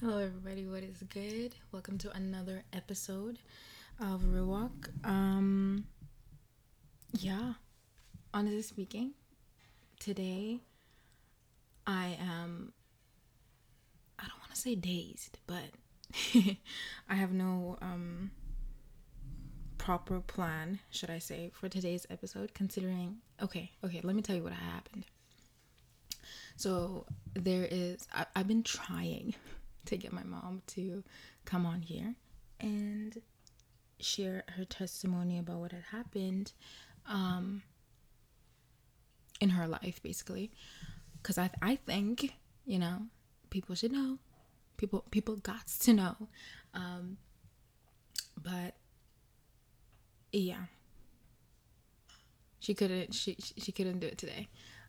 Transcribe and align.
Hello, 0.00 0.18
everybody. 0.18 0.64
What 0.64 0.84
is 0.84 1.02
good? 1.12 1.56
Welcome 1.72 1.98
to 1.98 2.12
another 2.12 2.62
episode 2.72 3.40
of 3.98 4.20
Ruwalk. 4.20 4.90
Um, 5.02 5.86
yeah, 7.18 7.54
honestly 8.32 8.62
speaking, 8.62 9.14
today 9.98 10.60
I 11.84 12.16
am. 12.20 12.72
I 14.20 14.28
don't 14.28 14.38
want 14.38 14.54
to 14.54 14.60
say 14.60 14.76
dazed, 14.76 15.38
but 15.48 15.64
I 17.10 17.14
have 17.16 17.32
no 17.32 17.76
um 17.82 18.30
proper 19.78 20.20
plan, 20.20 20.78
should 20.90 21.10
I 21.10 21.18
say, 21.18 21.50
for 21.52 21.68
today's 21.68 22.06
episode. 22.08 22.54
Considering, 22.54 23.16
okay, 23.42 23.72
okay, 23.82 24.00
let 24.04 24.14
me 24.14 24.22
tell 24.22 24.36
you 24.36 24.44
what 24.44 24.52
happened. 24.52 25.06
So 26.54 27.04
there 27.34 27.66
is. 27.68 28.06
I, 28.14 28.26
I've 28.36 28.46
been 28.46 28.62
trying 28.62 29.34
to 29.88 29.96
get 29.96 30.12
my 30.12 30.22
mom 30.22 30.62
to 30.68 31.02
come 31.44 31.66
on 31.66 31.82
here 31.82 32.14
and 32.60 33.20
share 34.00 34.44
her 34.56 34.64
testimony 34.64 35.38
about 35.38 35.58
what 35.58 35.72
had 35.72 35.84
happened 35.90 36.52
um, 37.06 37.62
in 39.40 39.50
her 39.50 39.66
life, 39.66 40.02
basically. 40.02 40.50
Because 41.20 41.38
I, 41.38 41.50
I 41.60 41.76
think, 41.76 42.34
you 42.64 42.78
know, 42.78 43.02
people 43.50 43.74
should 43.74 43.92
know. 43.92 44.18
People, 44.76 45.04
people 45.10 45.36
got 45.36 45.66
to 45.80 45.92
know. 45.92 46.16
Um, 46.74 47.16
but 48.40 48.74
yeah, 50.32 50.64
she 52.60 52.74
couldn't. 52.74 53.14
She 53.14 53.36
she 53.56 53.72
couldn't 53.72 54.00
do 54.00 54.06
it 54.06 54.18
today. 54.18 54.48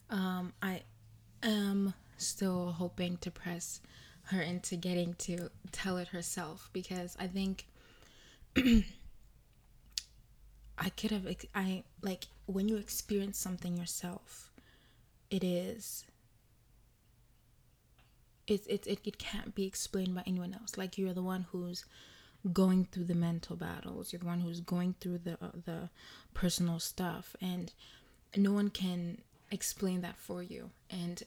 Um, 0.10 0.54
I 0.62 0.82
am 1.42 1.94
still 2.18 2.72
hoping 2.74 3.18
to 3.18 3.32
press 3.32 3.82
her 4.30 4.42
into 4.42 4.76
getting 4.76 5.14
to 5.16 5.50
tell 5.72 5.98
it 5.98 6.10
herself 6.10 6.70
because 6.74 7.16
I 7.20 7.28
think 7.28 7.66
I 10.78 10.90
could 10.96 11.12
have 11.12 11.28
I 11.54 11.84
like 12.02 12.28
when 12.46 12.68
you 12.68 12.78
experience 12.78 13.38
something 13.38 13.78
yourself 13.78 14.52
it 15.30 15.44
is 15.44 16.06
it, 18.50 18.66
it, 18.68 18.88
it, 18.88 19.00
it 19.06 19.18
can't 19.20 19.54
be 19.54 19.66
explained 19.66 20.16
by 20.16 20.24
anyone 20.26 20.54
else. 20.54 20.78
Like 20.78 20.98
you're 20.98 21.14
the 21.14 21.22
one 21.22 21.46
who's 21.52 21.86
going 22.52 22.86
through 22.86 23.06
the 23.06 23.16
mental 23.16 23.56
battles. 23.56 24.12
You're 24.12 24.20
the 24.20 24.26
one 24.26 24.40
who's 24.42 24.62
going 24.62 24.96
through 25.00 25.20
the 25.20 25.34
uh, 25.34 25.52
the 25.66 25.90
personal 26.34 26.80
stuff. 26.80 27.36
And 27.42 27.72
no 28.36 28.52
one 28.52 28.70
can 28.70 29.20
explain 29.52 30.02
that 30.02 30.18
for 30.18 30.42
you. 30.42 30.72
And 30.90 31.22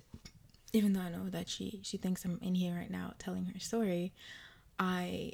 even 0.73 0.93
though 0.93 1.01
I 1.01 1.11
know 1.11 1.29
that 1.29 1.49
she 1.49 1.81
she 1.83 1.97
thinks 1.97 2.25
I'm 2.25 2.39
in 2.43 2.55
here 2.55 2.75
right 2.75 2.91
now 2.91 3.15
telling 3.19 3.47
her 3.47 3.59
story, 3.59 4.13
I 4.79 5.33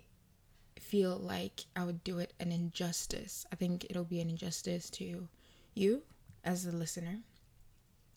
feel 0.78 1.16
like 1.16 1.64
I 1.76 1.84
would 1.84 2.02
do 2.04 2.18
it 2.18 2.32
an 2.40 2.52
injustice. 2.52 3.46
I 3.52 3.56
think 3.56 3.86
it'll 3.88 4.04
be 4.04 4.20
an 4.20 4.30
injustice 4.30 4.90
to 4.90 5.28
you 5.74 6.02
as 6.44 6.66
a 6.66 6.72
listener 6.72 7.18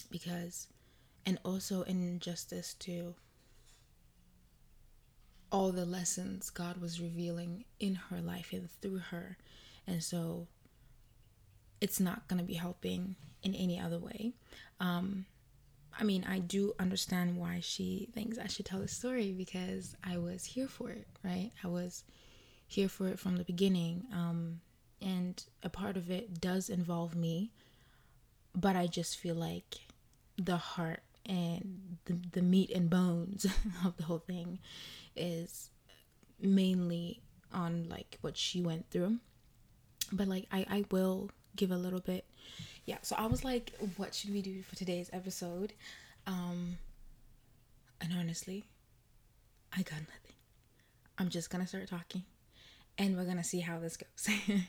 because 0.10 0.68
and 1.26 1.38
also 1.44 1.84
an 1.84 2.02
injustice 2.02 2.74
to 2.76 3.16
all 5.52 5.72
the 5.72 5.86
lessons 5.86 6.50
God 6.50 6.80
was 6.80 7.02
revealing 7.02 7.66
in 7.80 7.96
her 7.96 8.22
life 8.22 8.54
and 8.54 8.70
through 8.82 9.00
her. 9.12 9.38
And 9.86 10.04
so 10.04 10.48
it's 11.82 12.00
not 12.00 12.28
going 12.28 12.40
to 12.40 12.46
be 12.46 12.54
helping 12.54 13.16
in 13.44 13.54
any 13.54 13.80
other 13.80 14.00
way. 14.00 14.32
Um, 14.80 15.26
I 16.00 16.04
mean, 16.04 16.26
I 16.28 16.40
do 16.40 16.74
understand 16.80 17.38
why 17.38 17.60
she 17.62 18.10
thinks 18.14 18.38
I 18.38 18.48
should 18.48 18.66
tell 18.66 18.80
the 18.80 18.88
story 18.88 19.32
because 19.32 19.96
I 20.04 20.18
was 20.18 20.46
here 20.46 20.68
for 20.68 20.90
it, 20.90 21.08
right? 21.24 21.52
I 21.64 21.68
was 21.68 22.04
here 22.68 22.90
for 22.90 23.08
it 23.08 23.20
from 23.20 23.38
the 23.38 23.44
beginning. 23.44 24.06
Um, 24.14 24.62
and 25.02 25.44
a 25.64 25.70
part 25.70 25.98
of 25.98 26.10
it 26.10 26.40
does 26.40 26.70
involve 26.70 27.16
me, 27.16 27.52
but 28.56 28.76
I 28.76 28.88
just 28.88 29.18
feel 29.18 29.36
like 29.36 29.80
the 30.38 30.58
heart 30.58 31.02
and 31.26 31.98
the, 32.06 32.18
the 32.32 32.42
meat 32.42 32.72
and 32.72 32.90
bones 32.90 33.46
of 33.86 33.98
the 33.98 34.04
whole 34.04 34.20
thing 34.20 34.60
is 35.16 35.70
mainly 36.40 37.22
on 37.54 37.88
like 37.90 38.18
what 38.22 38.38
she 38.38 38.62
went 38.62 38.90
through. 38.90 39.18
But 40.12 40.28
like, 40.28 40.48
I, 40.52 40.66
I 40.70 40.86
will 40.92 41.30
give 41.56 41.72
a 41.72 41.78
little 41.78 42.00
bit 42.00 42.26
yeah, 42.86 42.98
so 43.02 43.16
I 43.18 43.28
was 43.28 43.44
like, 43.44 43.74
what 43.98 44.14
should 44.14 44.32
we 44.32 44.42
do 44.42 44.62
for 44.64 44.76
today's 44.76 45.10
episode? 45.14 45.74
Um, 46.26 46.78
and 48.00 48.12
honestly, 48.18 48.66
I 49.76 49.84
got 49.84 50.00
nothing. 50.00 50.36
I'm 51.18 51.30
just 51.30 51.50
gonna 51.50 51.68
start 51.68 51.88
talking 51.88 52.24
and 52.98 53.16
we're 53.16 53.26
gonna 53.26 53.44
see 53.44 53.60
how 53.60 53.80
this 53.80 53.98
goes. 53.98 54.36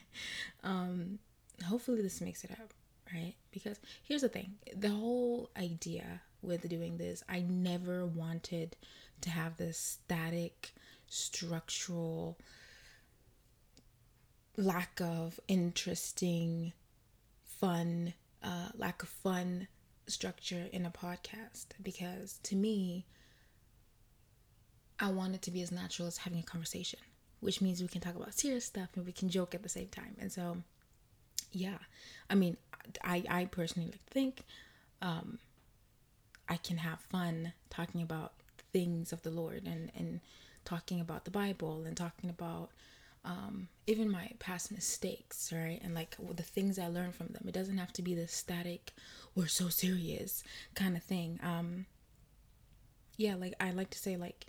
um, 0.63 1.19
hopefully, 1.65 2.01
this 2.01 2.21
makes 2.21 2.43
it 2.43 2.51
up, 2.51 2.73
right? 3.13 3.33
Because 3.51 3.79
here's 4.03 4.21
the 4.21 4.29
thing 4.29 4.53
the 4.75 4.89
whole 4.89 5.49
idea 5.57 6.21
with 6.41 6.67
doing 6.67 6.97
this, 6.97 7.23
I 7.27 7.39
never 7.41 8.05
wanted 8.05 8.75
to 9.21 9.29
have 9.29 9.57
this 9.57 9.77
static, 9.77 10.73
structural, 11.07 12.37
lack 14.57 14.99
of 15.01 15.39
interesting 15.47 16.73
fun, 17.63 18.13
uh, 18.43 18.67
lack 18.75 19.01
of 19.03 19.07
fun 19.07 19.69
structure 20.05 20.65
in 20.73 20.85
a 20.85 20.89
podcast 20.89 21.67
because 21.81 22.37
to 22.43 22.57
me, 22.57 23.05
I 24.99 25.09
want 25.11 25.35
it 25.35 25.41
to 25.43 25.51
be 25.51 25.61
as 25.61 25.71
natural 25.71 26.09
as 26.09 26.17
having 26.17 26.39
a 26.39 26.43
conversation, 26.43 26.99
which 27.39 27.61
means 27.61 27.81
we 27.81 27.87
can 27.87 28.01
talk 28.01 28.17
about 28.17 28.33
serious 28.33 28.65
stuff 28.65 28.89
and 28.95 29.05
we 29.05 29.13
can 29.13 29.29
joke 29.29 29.55
at 29.55 29.63
the 29.63 29.69
same 29.69 29.87
time. 29.87 30.17
And 30.19 30.29
so, 30.29 30.57
yeah, 31.53 31.77
I 32.29 32.35
mean, 32.35 32.57
I, 33.01 33.23
I 33.29 33.45
personally 33.45 33.91
like 33.91 34.03
think 34.07 34.43
um, 35.01 35.39
I 36.49 36.57
can 36.57 36.75
have 36.75 36.99
fun 36.99 37.53
talking 37.69 38.01
about 38.01 38.33
things 38.73 39.13
of 39.13 39.21
the 39.21 39.31
Lord 39.31 39.63
and, 39.65 39.89
and 39.97 40.19
talking 40.65 40.99
about 40.99 41.23
the 41.23 41.31
Bible 41.31 41.85
and 41.85 41.95
talking 41.95 42.29
about 42.29 42.71
um, 43.25 43.69
even 43.87 44.11
my 44.11 44.31
past 44.39 44.71
mistakes, 44.71 45.51
right? 45.53 45.79
And 45.83 45.93
like 45.93 46.17
the 46.35 46.43
things 46.43 46.77
I 46.77 46.87
learned 46.87 47.15
from 47.15 47.27
them. 47.27 47.45
It 47.47 47.53
doesn't 47.53 47.77
have 47.77 47.93
to 47.93 48.01
be 48.01 48.15
the 48.15 48.27
static, 48.27 48.91
we're 49.35 49.47
so 49.47 49.69
serious 49.69 50.43
kind 50.75 50.97
of 50.97 51.03
thing. 51.03 51.39
Um, 51.41 51.85
yeah, 53.17 53.35
like 53.35 53.53
I 53.59 53.71
like 53.71 53.89
to 53.91 53.99
say, 53.99 54.17
like, 54.17 54.45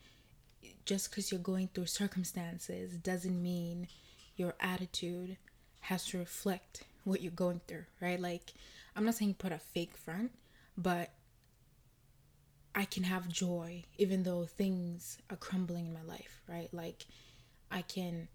just 0.85 1.11
because 1.11 1.31
you're 1.31 1.41
going 1.41 1.69
through 1.73 1.87
circumstances 1.87 2.93
doesn't 2.95 3.43
mean 3.43 3.89
your 4.37 4.55
attitude 4.61 5.37
has 5.81 6.07
to 6.07 6.19
reflect 6.19 6.85
what 7.05 7.21
you're 7.21 7.31
going 7.31 7.61
through, 7.69 7.85
right? 8.01 8.21
Like, 8.21 8.53
I'm 8.97 9.05
not 9.05 9.15
saying 9.15 9.35
put 9.35 9.53
a 9.53 9.59
fake 9.59 9.97
front, 9.97 10.33
but 10.77 11.11
I 12.75 12.87
can 12.87 13.05
have 13.05 13.29
joy 13.29 13.85
even 13.99 14.25
though 14.25 14.47
things 14.47 15.19
are 15.31 15.37
crumbling 15.37 15.87
in 15.87 15.95
my 15.95 16.03
life, 16.03 16.41
right? 16.49 16.69
Like, 16.73 17.07
I 17.71 17.83
can 17.83 18.29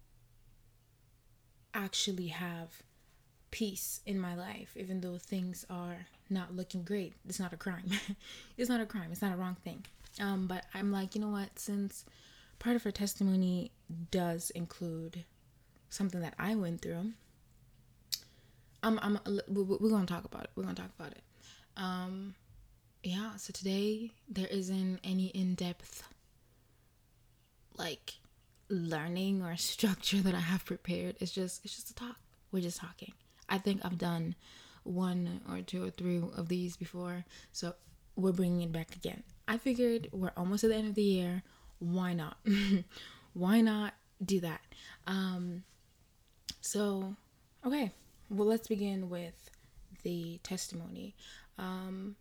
actually 1.74 2.28
have 2.28 2.82
peace 3.50 4.00
in 4.06 4.18
my 4.18 4.34
life, 4.34 4.76
even 4.76 5.00
though 5.00 5.18
things 5.18 5.64
are 5.68 6.06
not 6.28 6.54
looking 6.54 6.82
great. 6.82 7.14
It's 7.28 7.40
not 7.40 7.52
a 7.52 7.56
crime. 7.56 7.90
it's 8.56 8.68
not 8.68 8.80
a 8.80 8.86
crime. 8.86 9.10
It's 9.10 9.22
not 9.22 9.32
a 9.32 9.36
wrong 9.36 9.56
thing. 9.64 9.84
Um, 10.20 10.46
but 10.46 10.64
I'm 10.74 10.92
like, 10.92 11.14
you 11.14 11.20
know 11.20 11.28
what? 11.30 11.58
Since 11.58 12.04
part 12.58 12.76
of 12.76 12.82
her 12.84 12.90
testimony 12.90 13.72
does 14.10 14.50
include 14.50 15.24
something 15.88 16.20
that 16.20 16.34
I 16.38 16.54
went 16.54 16.82
through, 16.82 17.12
I'm, 18.82 18.98
I'm, 19.02 19.18
we're 19.48 19.90
gonna 19.90 20.06
talk 20.06 20.24
about 20.24 20.44
it. 20.44 20.50
We're 20.54 20.62
gonna 20.62 20.74
talk 20.74 20.90
about 20.98 21.12
it. 21.12 21.22
Um, 21.76 22.34
yeah. 23.02 23.36
So 23.36 23.52
today 23.52 24.12
there 24.28 24.46
isn't 24.48 25.00
any 25.04 25.26
in 25.26 25.54
depth, 25.54 26.02
like 27.76 28.14
learning 28.70 29.42
or 29.42 29.56
structure 29.56 30.18
that 30.18 30.34
I 30.34 30.40
have 30.40 30.64
prepared. 30.64 31.16
It's 31.20 31.32
just 31.32 31.64
it's 31.64 31.74
just 31.74 31.90
a 31.90 31.94
talk. 31.94 32.16
We're 32.52 32.62
just 32.62 32.80
talking. 32.80 33.12
I 33.48 33.58
think 33.58 33.80
I've 33.84 33.98
done 33.98 34.36
one 34.84 35.40
or 35.50 35.60
two 35.60 35.84
or 35.84 35.90
three 35.90 36.22
of 36.36 36.48
these 36.48 36.76
before, 36.76 37.24
so 37.52 37.74
we're 38.16 38.32
bringing 38.32 38.62
it 38.62 38.72
back 38.72 38.94
again. 38.94 39.22
I 39.48 39.58
figured 39.58 40.08
we're 40.12 40.32
almost 40.36 40.64
at 40.64 40.70
the 40.70 40.76
end 40.76 40.88
of 40.88 40.94
the 40.94 41.02
year. 41.02 41.42
Why 41.78 42.12
not? 42.12 42.36
Why 43.32 43.60
not 43.60 43.94
do 44.24 44.40
that? 44.40 44.60
Um, 45.06 45.64
so, 46.60 47.16
okay. 47.66 47.92
Well, 48.28 48.46
let's 48.46 48.68
begin 48.68 49.10
with 49.10 49.50
the 50.02 50.38
testimony. 50.42 51.14
Um, 51.58 52.16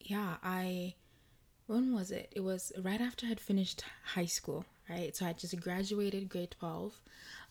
yeah, 0.00 0.36
I. 0.42 0.94
When 1.66 1.94
was 1.94 2.10
it? 2.10 2.32
It 2.32 2.40
was 2.40 2.72
right 2.82 3.00
after 3.00 3.26
I 3.26 3.30
had 3.30 3.40
finished 3.40 3.84
high 4.14 4.26
school 4.26 4.64
right? 4.88 5.14
So 5.14 5.26
I 5.26 5.32
just 5.32 5.58
graduated 5.60 6.28
grade 6.28 6.54
12. 6.58 6.92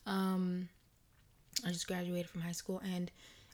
Um, 0.05 0.69
I 1.65 1.69
just 1.69 1.87
graduated 1.87 2.29
from 2.29 2.41
high 2.41 2.51
school 2.51 2.81
and 2.83 3.11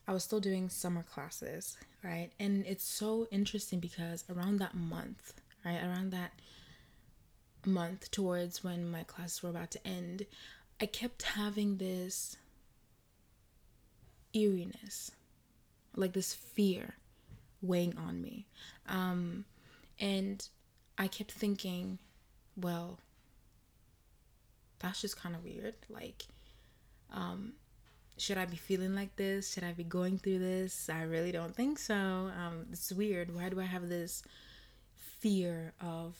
I 0.07 0.13
was 0.13 0.23
still 0.23 0.39
doing 0.39 0.69
summer 0.69 1.03
classes, 1.03 1.77
right? 2.03 2.29
And 2.39 2.65
it's 2.65 2.85
so 2.85 3.27
interesting 3.31 3.79
because 3.79 4.23
around 4.29 4.57
that 4.59 4.73
month, 4.73 5.33
right? 5.65 5.83
Around 5.83 6.11
that 6.11 6.31
month 7.65 8.09
towards 8.11 8.63
when 8.63 8.89
my 8.89 9.03
classes 9.03 9.43
were 9.43 9.49
about 9.49 9.71
to 9.71 9.87
end, 9.87 10.25
I 10.79 10.85
kept 10.85 11.23
having 11.23 11.77
this 11.77 12.37
eeriness, 14.33 15.11
like 15.95 16.13
this 16.13 16.33
fear 16.33 16.95
weighing 17.61 17.97
on 17.97 18.21
me. 18.21 18.45
Um, 18.87 19.45
and 19.99 20.47
I 20.97 21.07
kept 21.07 21.31
thinking, 21.31 21.99
well, 22.55 22.99
that's 24.79 25.01
just 25.01 25.19
kind 25.19 25.35
of 25.35 25.43
weird. 25.43 25.75
Like, 25.89 26.25
um, 27.13 27.53
should 28.17 28.37
I 28.37 28.45
be 28.45 28.57
feeling 28.57 28.95
like 28.95 29.15
this? 29.15 29.53
Should 29.53 29.63
I 29.63 29.73
be 29.73 29.83
going 29.83 30.17
through 30.17 30.39
this? 30.39 30.89
I 30.89 31.03
really 31.03 31.31
don't 31.31 31.55
think 31.55 31.79
so. 31.79 31.95
Um, 31.95 32.67
it's 32.71 32.91
weird. 32.91 33.33
Why 33.33 33.49
do 33.49 33.59
I 33.59 33.65
have 33.65 33.89
this 33.89 34.23
fear 34.95 35.73
of 35.81 36.15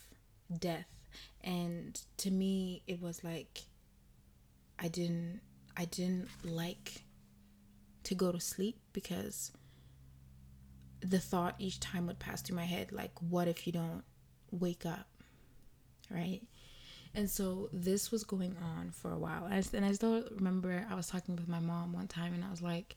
death? 0.60 0.88
And 1.44 2.00
to 2.18 2.32
me, 2.32 2.84
it 2.88 3.02
was 3.02 3.24
like 3.24 3.62
I 4.80 4.88
didn't, 4.88 5.42
I 5.76 5.86
didn't 5.86 6.30
like 6.44 7.04
to 8.04 8.16
go 8.16 8.32
to 8.32 8.40
sleep 8.40 8.80
because 8.94 9.52
the 11.02 11.20
thought 11.20 11.56
each 11.60 11.80
time 11.80 12.08
would 12.08 12.20
pass 12.20 12.42
through 12.42 12.56
my 12.56 12.66
head, 12.66 12.92
like, 12.92 13.12
what 13.22 13.48
if 13.48 13.66
you 13.66 13.74
don't 13.74 14.04
wake 14.52 14.86
up, 14.86 15.08
right? 16.10 16.42
And 17.18 17.28
so 17.28 17.68
this 17.74 18.12
was 18.12 18.24
going 18.24 18.56
on 18.62 18.92
for 18.92 19.12
a 19.12 19.18
while. 19.18 19.46
And 19.46 19.56
I, 19.56 19.64
and 19.76 19.84
I 19.84 19.92
still 19.94 20.24
remember 20.36 20.86
I 20.88 20.94
was 20.94 21.08
talking 21.08 21.36
with 21.36 21.48
my 21.48 21.60
mom 21.60 21.92
one 21.92 22.08
time 22.08 22.32
and 22.32 22.46
I 22.46 22.52
was 22.52 22.62
like, 22.62 22.96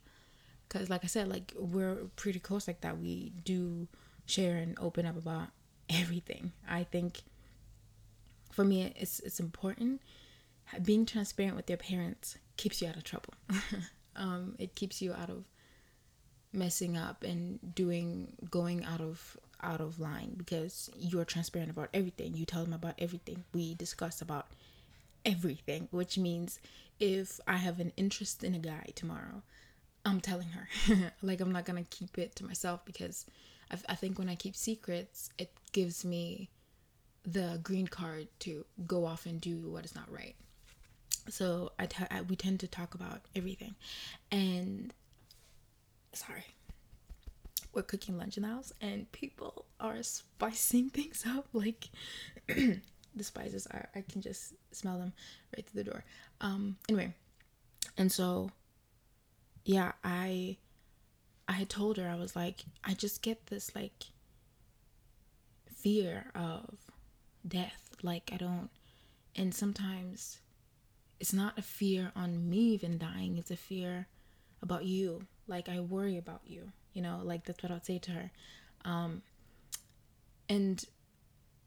because 0.69 0.91
like 0.91 1.05
I 1.05 1.07
said, 1.07 1.29
like 1.29 1.55
we're 1.59 1.97
pretty 2.17 2.39
close 2.39 2.69
like 2.69 2.83
that. 2.83 2.99
We 2.99 3.33
do 3.47 3.89
share 4.27 4.59
and 4.59 4.77
open 4.79 5.07
up 5.07 5.17
about 5.17 5.49
everything. 5.89 6.53
I 6.69 6.85
think 6.85 7.23
for 8.53 8.63
me, 8.63 8.93
it's, 8.95 9.21
it's 9.21 9.41
important. 9.41 10.03
Being 10.85 11.07
transparent 11.07 11.57
with 11.57 11.71
your 11.71 11.79
parents 11.79 12.37
keeps 12.59 12.83
you 12.83 12.89
out 12.89 12.97
of 12.97 13.05
trouble. 13.05 13.33
um, 14.17 14.55
it 14.59 14.75
keeps 14.75 15.01
you 15.01 15.15
out 15.15 15.31
of 15.31 15.45
messing 16.53 16.99
up 16.99 17.25
and 17.25 17.75
doing, 17.75 18.37
going 18.51 18.85
out 18.85 19.01
of 19.01 19.39
out 19.63 19.81
of 19.81 19.99
line 19.99 20.35
because 20.37 20.91
you're 20.99 21.25
transparent 21.25 21.71
about 21.71 21.89
everything. 21.95 22.35
You 22.35 22.45
tell 22.45 22.65
them 22.65 22.73
about 22.73 22.95
everything. 22.99 23.45
We 23.53 23.75
discuss 23.75 24.21
about 24.21 24.49
everything, 25.25 25.89
which 25.91 26.19
means 26.19 26.59
if 26.99 27.41
I 27.47 27.57
have 27.57 27.81
an 27.81 27.93
interest 27.97 28.45
in 28.45 28.55
a 28.55 28.59
guy 28.59 28.91
tomorrow, 28.95 29.43
I'm 30.05 30.21
telling 30.21 30.49
her. 30.49 31.13
like, 31.23 31.41
I'm 31.41 31.53
not 31.53 31.65
gonna 31.65 31.85
keep 31.91 32.19
it 32.19 32.37
to 32.37 32.45
myself 32.45 32.85
because 32.85 33.27
I, 33.71 33.77
I 33.91 33.95
think 33.95 34.19
when 34.19 34.29
I 34.29 34.35
keep 34.35 34.57
secrets, 34.57 35.31
it 35.39 35.51
gives 35.73 36.05
me 36.05 36.49
the 37.25 37.61
green 37.63 37.87
card 37.87 38.29
to 38.41 38.65
go 38.87 39.05
off 39.05 39.27
and 39.27 39.41
do 39.41 39.59
what 39.71 39.85
is 39.85 39.95
not 39.95 40.11
right. 40.11 40.35
So 41.29 41.73
I, 41.79 41.87
t- 41.87 42.05
I 42.11 42.23
we 42.23 42.37
tend 42.37 42.61
to 42.61 42.69
talk 42.69 42.95
about 42.95 43.21
everything, 43.37 43.75
and 44.33 44.93
sorry, 46.13 46.45
we're 47.73 47.83
cooking 47.83 48.19
lunch 48.19 48.37
in 48.37 48.43
the 48.43 48.49
house 48.49 48.73
and 48.81 49.11
people 49.13 49.65
are 49.79 50.03
spicing 50.03 50.91
things 50.95 51.25
up 51.27 51.47
like 51.53 51.89
the 52.49 53.25
spices 53.25 53.67
are 53.71 53.89
i 53.95 54.01
can 54.01 54.21
just 54.21 54.55
smell 54.73 54.99
them 54.99 55.13
right 55.57 55.67
through 55.67 55.83
the 55.83 55.91
door. 55.91 56.05
Um 56.41 56.77
anyway 56.89 57.13
and 57.97 58.11
so 58.11 58.51
yeah 59.65 59.93
i 60.05 60.57
i 61.49 61.53
had 61.53 61.69
told 61.69 61.97
her 61.97 62.09
i 62.09 62.15
was 62.15 62.35
like 62.35 62.65
i 62.85 62.95
just 62.95 63.23
get 63.23 63.47
this 63.47 63.75
like 63.75 64.05
fear 65.75 66.31
of 66.35 66.75
death 67.47 67.91
like 68.03 68.31
i 68.33 68.37
don't 68.37 68.71
and 69.37 69.55
sometimes 69.55 70.39
it's 71.19 71.33
not 71.33 71.59
a 71.59 71.63
fear 71.63 72.13
on 72.17 72.49
me 72.49 72.59
even 72.59 72.99
dying 72.99 73.37
it's 73.37 73.51
a 73.51 73.57
fear 73.57 74.07
about 74.63 74.85
you 74.85 75.27
like 75.47 75.69
i 75.69 75.81
worry 75.81 76.17
about 76.17 76.43
you 76.47 76.73
you 76.93 77.03
know 77.03 77.21
like 77.23 77.45
that's 77.45 77.63
what 77.63 77.73
i'd 77.73 77.85
say 77.87 77.99
to 77.99 78.11
her. 78.13 78.31
Um 78.85 79.23
and 80.49 80.85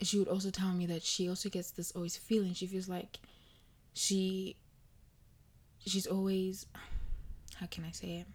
she 0.02 0.20
would 0.20 0.28
also 0.28 0.50
tell 0.50 0.74
me 0.74 0.86
that 0.88 1.04
she 1.04 1.30
also 1.30 1.50
gets 1.50 1.72
this 1.72 1.92
always 1.92 2.18
feeling. 2.18 2.54
She 2.54 2.68
feels 2.68 2.90
like 2.90 3.20
she 3.94 4.56
she's 5.86 6.08
always 6.08 6.66
how 7.56 7.68
can 7.68 7.86
i 7.86 7.92
say 7.92 8.18
it? 8.18 8.28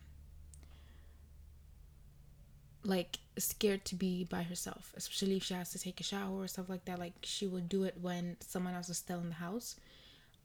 Like 2.85 3.19
scared 3.39 3.85
to 3.87 3.95
be 3.95 4.25
by 4.25 4.43
herself 4.43 4.95
especially 4.97 5.37
if 5.37 5.45
she 5.45 5.55
has 5.55 5.71
to 5.73 5.79
take 5.79 6.01
a 6.01 6.05
shower 6.05 6.43
or 6.43 6.49
stuff 6.49 6.69
like 6.69 6.85
that. 6.87 6.99
Like 6.99 7.15
she 7.23 7.47
would 7.47 7.69
do 7.69 7.85
it 7.85 7.97
when 8.01 8.37
someone 8.41 8.75
else 8.75 8.89
is 8.89 8.99
still 8.99 9.21
in 9.21 9.29
the 9.29 9.35
house. 9.35 9.77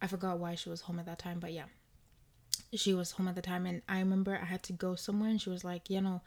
I 0.01 0.07
forgot 0.07 0.39
why 0.39 0.55
she 0.55 0.69
was 0.69 0.81
home 0.81 0.99
at 0.99 1.05
that 1.05 1.19
time 1.19 1.39
but 1.39 1.53
yeah 1.53 1.65
she 2.75 2.93
was 2.93 3.11
home 3.11 3.27
at 3.27 3.35
the 3.35 3.41
time 3.41 3.65
and 3.65 3.81
i 3.87 3.99
remember 3.99 4.37
i 4.41 4.45
had 4.45 4.63
to 4.63 4.73
go 4.73 4.95
somewhere 4.95 5.29
and 5.29 5.41
she 5.41 5.49
was 5.49 5.63
like 5.63 5.89
you 5.89 6.01
know 6.01 6.21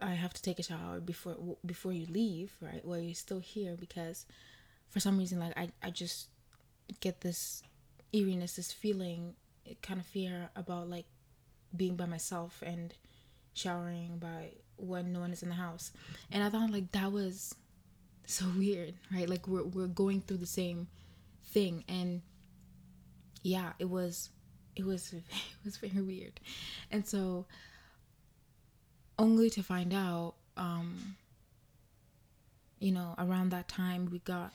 i 0.00 0.10
have 0.10 0.32
to 0.32 0.42
take 0.42 0.58
a 0.58 0.62
shower 0.62 1.00
before 1.00 1.36
before 1.64 1.92
you 1.92 2.06
leave 2.06 2.52
right? 2.60 2.84
While 2.84 2.98
you're 2.98 3.14
still 3.14 3.38
here 3.40 3.76
because 3.78 4.26
for 4.88 5.00
some 5.00 5.18
reason 5.18 5.38
like 5.38 5.56
i, 5.56 5.68
I 5.82 5.90
just 5.90 6.28
get 7.00 7.20
this 7.20 7.62
eeriness 8.12 8.56
this 8.56 8.72
feeling 8.72 9.34
kind 9.82 10.00
of 10.00 10.06
fear 10.06 10.50
about 10.56 10.88
like 10.88 11.06
being 11.76 11.96
by 11.96 12.06
myself 12.06 12.62
and 12.64 12.94
showering 13.54 14.18
by 14.18 14.50
when 14.76 15.12
no 15.12 15.20
one 15.20 15.32
is 15.32 15.42
in 15.42 15.48
the 15.48 15.54
house. 15.54 15.92
And 16.30 16.42
i 16.42 16.50
thought 16.50 16.70
like 16.70 16.92
that 16.92 17.12
was 17.12 17.54
so 18.26 18.46
weird 18.58 18.94
right? 19.12 19.28
Like 19.28 19.46
we're, 19.48 19.64
we're 19.64 19.86
going 19.86 20.20
through 20.20 20.38
the 20.38 20.46
same 20.46 20.88
thing 21.46 21.84
and 21.88 22.22
yeah 23.42 23.72
it 23.78 23.88
was 23.88 24.30
it 24.76 24.84
was 24.84 25.12
it 25.12 25.22
was 25.64 25.76
very 25.76 26.02
weird. 26.02 26.40
And 26.90 27.06
so 27.06 27.46
only 29.18 29.48
to 29.50 29.62
find 29.62 29.94
out 29.94 30.34
um 30.56 31.16
you 32.80 32.90
know 32.92 33.14
around 33.18 33.50
that 33.50 33.68
time 33.68 34.08
we 34.10 34.18
got 34.20 34.52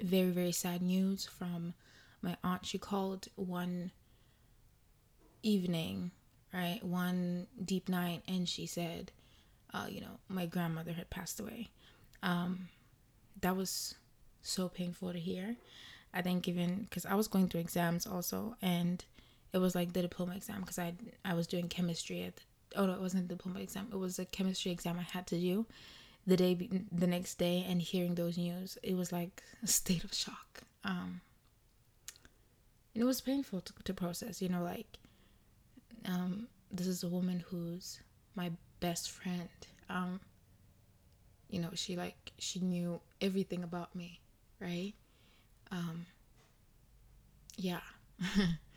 very 0.00 0.30
very 0.30 0.52
sad 0.52 0.82
news 0.82 1.26
from 1.26 1.74
my 2.22 2.36
aunt. 2.44 2.66
She 2.66 2.78
called 2.78 3.28
one 3.36 3.90
evening 5.42 6.10
right 6.52 6.82
one 6.82 7.46
deep 7.64 7.88
night 7.88 8.22
and 8.26 8.48
she 8.48 8.66
said 8.66 9.12
uh 9.72 9.86
you 9.88 10.00
know 10.00 10.18
my 10.28 10.46
grandmother 10.46 10.92
had 10.92 11.10
passed 11.10 11.40
away. 11.40 11.68
Um 12.22 12.68
that 13.40 13.56
was 13.56 13.94
so 14.42 14.68
painful 14.68 15.12
to 15.12 15.18
hear. 15.18 15.56
I 16.12 16.22
think 16.22 16.48
even 16.48 16.86
because 16.88 17.04
i 17.04 17.14
was 17.14 17.28
going 17.28 17.48
through 17.48 17.60
exams 17.60 18.06
also 18.06 18.56
and 18.62 19.04
it 19.52 19.58
was 19.58 19.74
like 19.74 19.92
the 19.92 20.02
diploma 20.02 20.34
exam 20.36 20.60
because 20.60 20.78
I 20.78 20.94
I 21.24 21.34
was 21.34 21.46
doing 21.46 21.68
chemistry 21.68 22.22
at 22.24 22.36
the, 22.36 22.42
oh 22.76 22.86
no 22.86 22.92
it 22.92 23.00
wasn't 23.00 23.28
the 23.28 23.34
diploma 23.34 23.60
exam. 23.60 23.88
It 23.92 23.96
was 23.98 24.18
a 24.18 24.24
chemistry 24.24 24.72
exam 24.72 24.98
I 24.98 25.02
had 25.02 25.26
to 25.28 25.38
do 25.38 25.66
the 26.26 26.36
day 26.36 26.54
the 26.92 27.06
next 27.06 27.36
day 27.36 27.64
and 27.68 27.80
hearing 27.80 28.14
those 28.14 28.36
news 28.36 28.76
it 28.82 28.94
was 28.96 29.12
like 29.12 29.42
a 29.62 29.66
state 29.66 30.04
of 30.04 30.14
shock. 30.14 30.62
Um 30.84 31.20
and 32.94 33.02
it 33.02 33.06
was 33.06 33.20
painful 33.20 33.60
to, 33.60 33.72
to 33.84 33.94
process 33.94 34.42
you 34.42 34.48
know 34.48 34.62
like 34.62 34.98
um 36.06 36.48
this 36.70 36.86
is 36.86 37.02
a 37.02 37.08
woman 37.08 37.44
who's 37.48 38.00
my 38.34 38.50
best 38.80 39.10
friend. 39.10 39.48
Um 39.88 40.20
you 41.50 41.60
know 41.60 41.70
she 41.74 41.96
like 41.96 42.32
she 42.38 42.60
knew 42.60 43.00
everything 43.20 43.62
about 43.64 43.94
me 43.94 44.20
right? 44.60 44.92
Um 45.70 46.06
yeah 47.56 47.80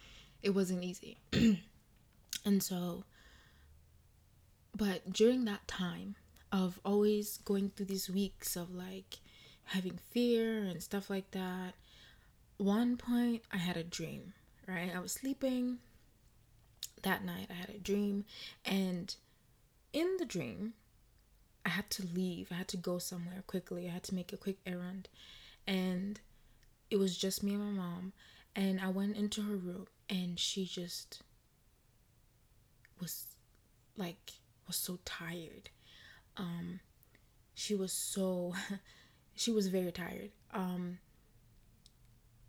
it 0.43 0.51
wasn't 0.51 0.83
easy. 0.83 1.17
and 2.45 2.63
so, 2.63 3.03
but 4.75 5.11
during 5.11 5.45
that 5.45 5.67
time 5.67 6.15
of 6.51 6.79
always 6.83 7.37
going 7.37 7.69
through 7.69 7.85
these 7.85 8.09
weeks 8.09 8.55
of 8.55 8.73
like 8.73 9.19
having 9.65 9.99
fear 10.11 10.63
and 10.63 10.81
stuff 10.81 11.09
like 11.09 11.31
that, 11.31 11.73
one 12.57 12.97
point 12.97 13.43
I 13.51 13.57
had 13.57 13.77
a 13.77 13.83
dream, 13.83 14.33
right? 14.67 14.91
I 14.95 14.99
was 14.99 15.13
sleeping 15.13 15.79
that 17.03 17.23
night, 17.23 17.47
I 17.49 17.53
had 17.53 17.69
a 17.69 17.79
dream, 17.79 18.25
and 18.63 19.15
in 19.93 20.17
the 20.19 20.25
dream, 20.25 20.73
I 21.65 21.69
had 21.69 21.89
to 21.91 22.05
leave. 22.05 22.51
I 22.51 22.55
had 22.55 22.67
to 22.69 22.77
go 22.77 22.97
somewhere 22.97 23.43
quickly. 23.45 23.87
I 23.87 23.91
had 23.91 24.03
to 24.03 24.15
make 24.15 24.33
a 24.33 24.37
quick 24.37 24.57
errand. 24.65 25.09
And 25.67 26.19
it 26.89 26.97
was 26.97 27.17
just 27.17 27.43
me 27.43 27.53
and 27.53 27.63
my 27.63 27.71
mom. 27.71 28.13
And 28.55 28.79
I 28.81 28.89
went 28.89 29.15
into 29.15 29.41
her 29.43 29.55
room 29.55 29.87
and 30.11 30.37
she 30.37 30.65
just 30.65 31.23
was 32.99 33.25
like 33.97 34.33
was 34.67 34.75
so 34.75 34.99
tired. 35.05 35.69
Um 36.37 36.81
she 37.55 37.73
was 37.73 37.93
so 37.93 38.53
she 39.35 39.51
was 39.51 39.67
very 39.67 39.91
tired. 39.91 40.31
Um 40.53 40.99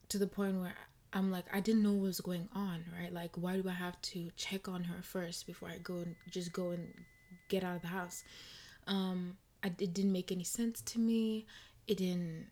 to 0.08 0.18
the 0.18 0.26
point 0.26 0.60
where 0.60 0.74
I'm 1.12 1.30
like 1.30 1.46
I 1.52 1.60
didn't 1.60 1.82
know 1.82 1.92
what 1.92 2.02
was 2.02 2.20
going 2.20 2.48
on 2.52 2.84
right? 3.00 3.12
Like 3.12 3.36
why 3.36 3.56
do 3.56 3.68
I 3.68 3.72
have 3.72 4.00
to 4.02 4.30
check 4.36 4.68
on 4.68 4.84
her 4.84 5.02
first 5.02 5.46
before 5.46 5.68
I 5.68 5.78
go 5.78 5.98
and 5.98 6.16
just 6.30 6.52
go 6.52 6.70
and 6.70 6.92
get 7.48 7.62
out 7.64 7.76
of 7.76 7.82
the 7.82 7.88
house? 7.88 8.24
Um 8.88 9.36
I, 9.62 9.68
it 9.68 9.94
didn't 9.94 10.12
make 10.12 10.32
any 10.32 10.44
sense 10.44 10.80
to 10.82 10.98
me. 10.98 11.46
It 11.86 11.98
didn't 11.98 12.48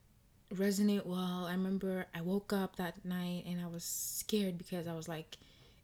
resonate 0.55 1.07
well. 1.07 1.47
I 1.49 1.53
remember 1.53 2.07
I 2.15 2.21
woke 2.21 2.53
up 2.53 2.77
that 2.77 3.05
night 3.05 3.45
and 3.47 3.61
I 3.61 3.67
was 3.67 3.85
scared 3.85 4.59
because 4.59 4.87
I 4.87 4.95
was 4.95 5.09
like, 5.09 5.37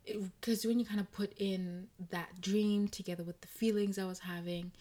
because 0.04 0.64
when 0.64 0.78
you 0.78 0.84
kind 0.84 1.00
of 1.00 1.10
put 1.12 1.32
in 1.38 1.88
that 2.10 2.40
dream 2.40 2.88
together 2.88 3.24
with 3.24 3.40
the 3.40 3.48
feelings 3.48 3.98
I 3.98 4.04
was 4.04 4.20
having, 4.20 4.72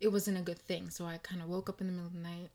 it 0.00 0.08
wasn't 0.08 0.38
a 0.38 0.42
good 0.42 0.58
thing. 0.58 0.90
So 0.90 1.04
I 1.04 1.18
kind 1.18 1.42
of 1.42 1.48
woke 1.48 1.68
up 1.68 1.80
in 1.80 1.86
the 1.86 1.92
middle 1.92 2.06
of 2.06 2.14
the 2.14 2.20
night. 2.20 2.50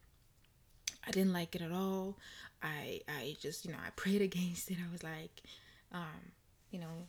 I 1.06 1.12
didn't 1.12 1.34
like 1.34 1.56
it 1.56 1.62
at 1.62 1.72
all. 1.72 2.18
I 2.62 3.02
I 3.10 3.36
just 3.42 3.66
you 3.66 3.72
know 3.72 3.78
I 3.86 3.90
prayed 3.92 4.22
against 4.30 4.72
it. 4.72 4.78
I 4.78 4.92
was 4.92 5.04
like, 5.04 5.42
um, 5.92 6.32
you 6.72 6.80
know, 6.80 7.08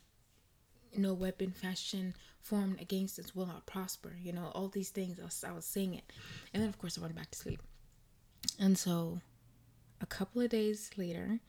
no 0.97 1.15
weapon 1.15 1.53
fashion 1.53 2.15
formed 2.41 2.81
against 2.81 3.19
us 3.19 3.35
will 3.35 3.47
not 3.47 3.67
prosper. 3.67 4.17
You 4.21 4.33
know 4.33 4.51
all 4.55 4.69
these 4.69 4.91
things. 4.91 5.19
I 5.21 5.25
was 5.25 5.45
I 5.47 5.53
was 5.53 5.65
saying 5.65 5.95
it, 5.95 6.05
and 6.53 6.63
then 6.63 6.69
of 6.69 6.79
course 6.79 6.99
I 6.99 7.03
went 7.03 7.15
back 7.15 7.31
to 7.31 7.39
sleep. 7.39 7.63
And 8.59 8.77
so, 8.77 9.21
a 10.05 10.07
couple 10.07 10.43
of 10.43 10.51
days 10.51 10.91
later, 10.99 11.41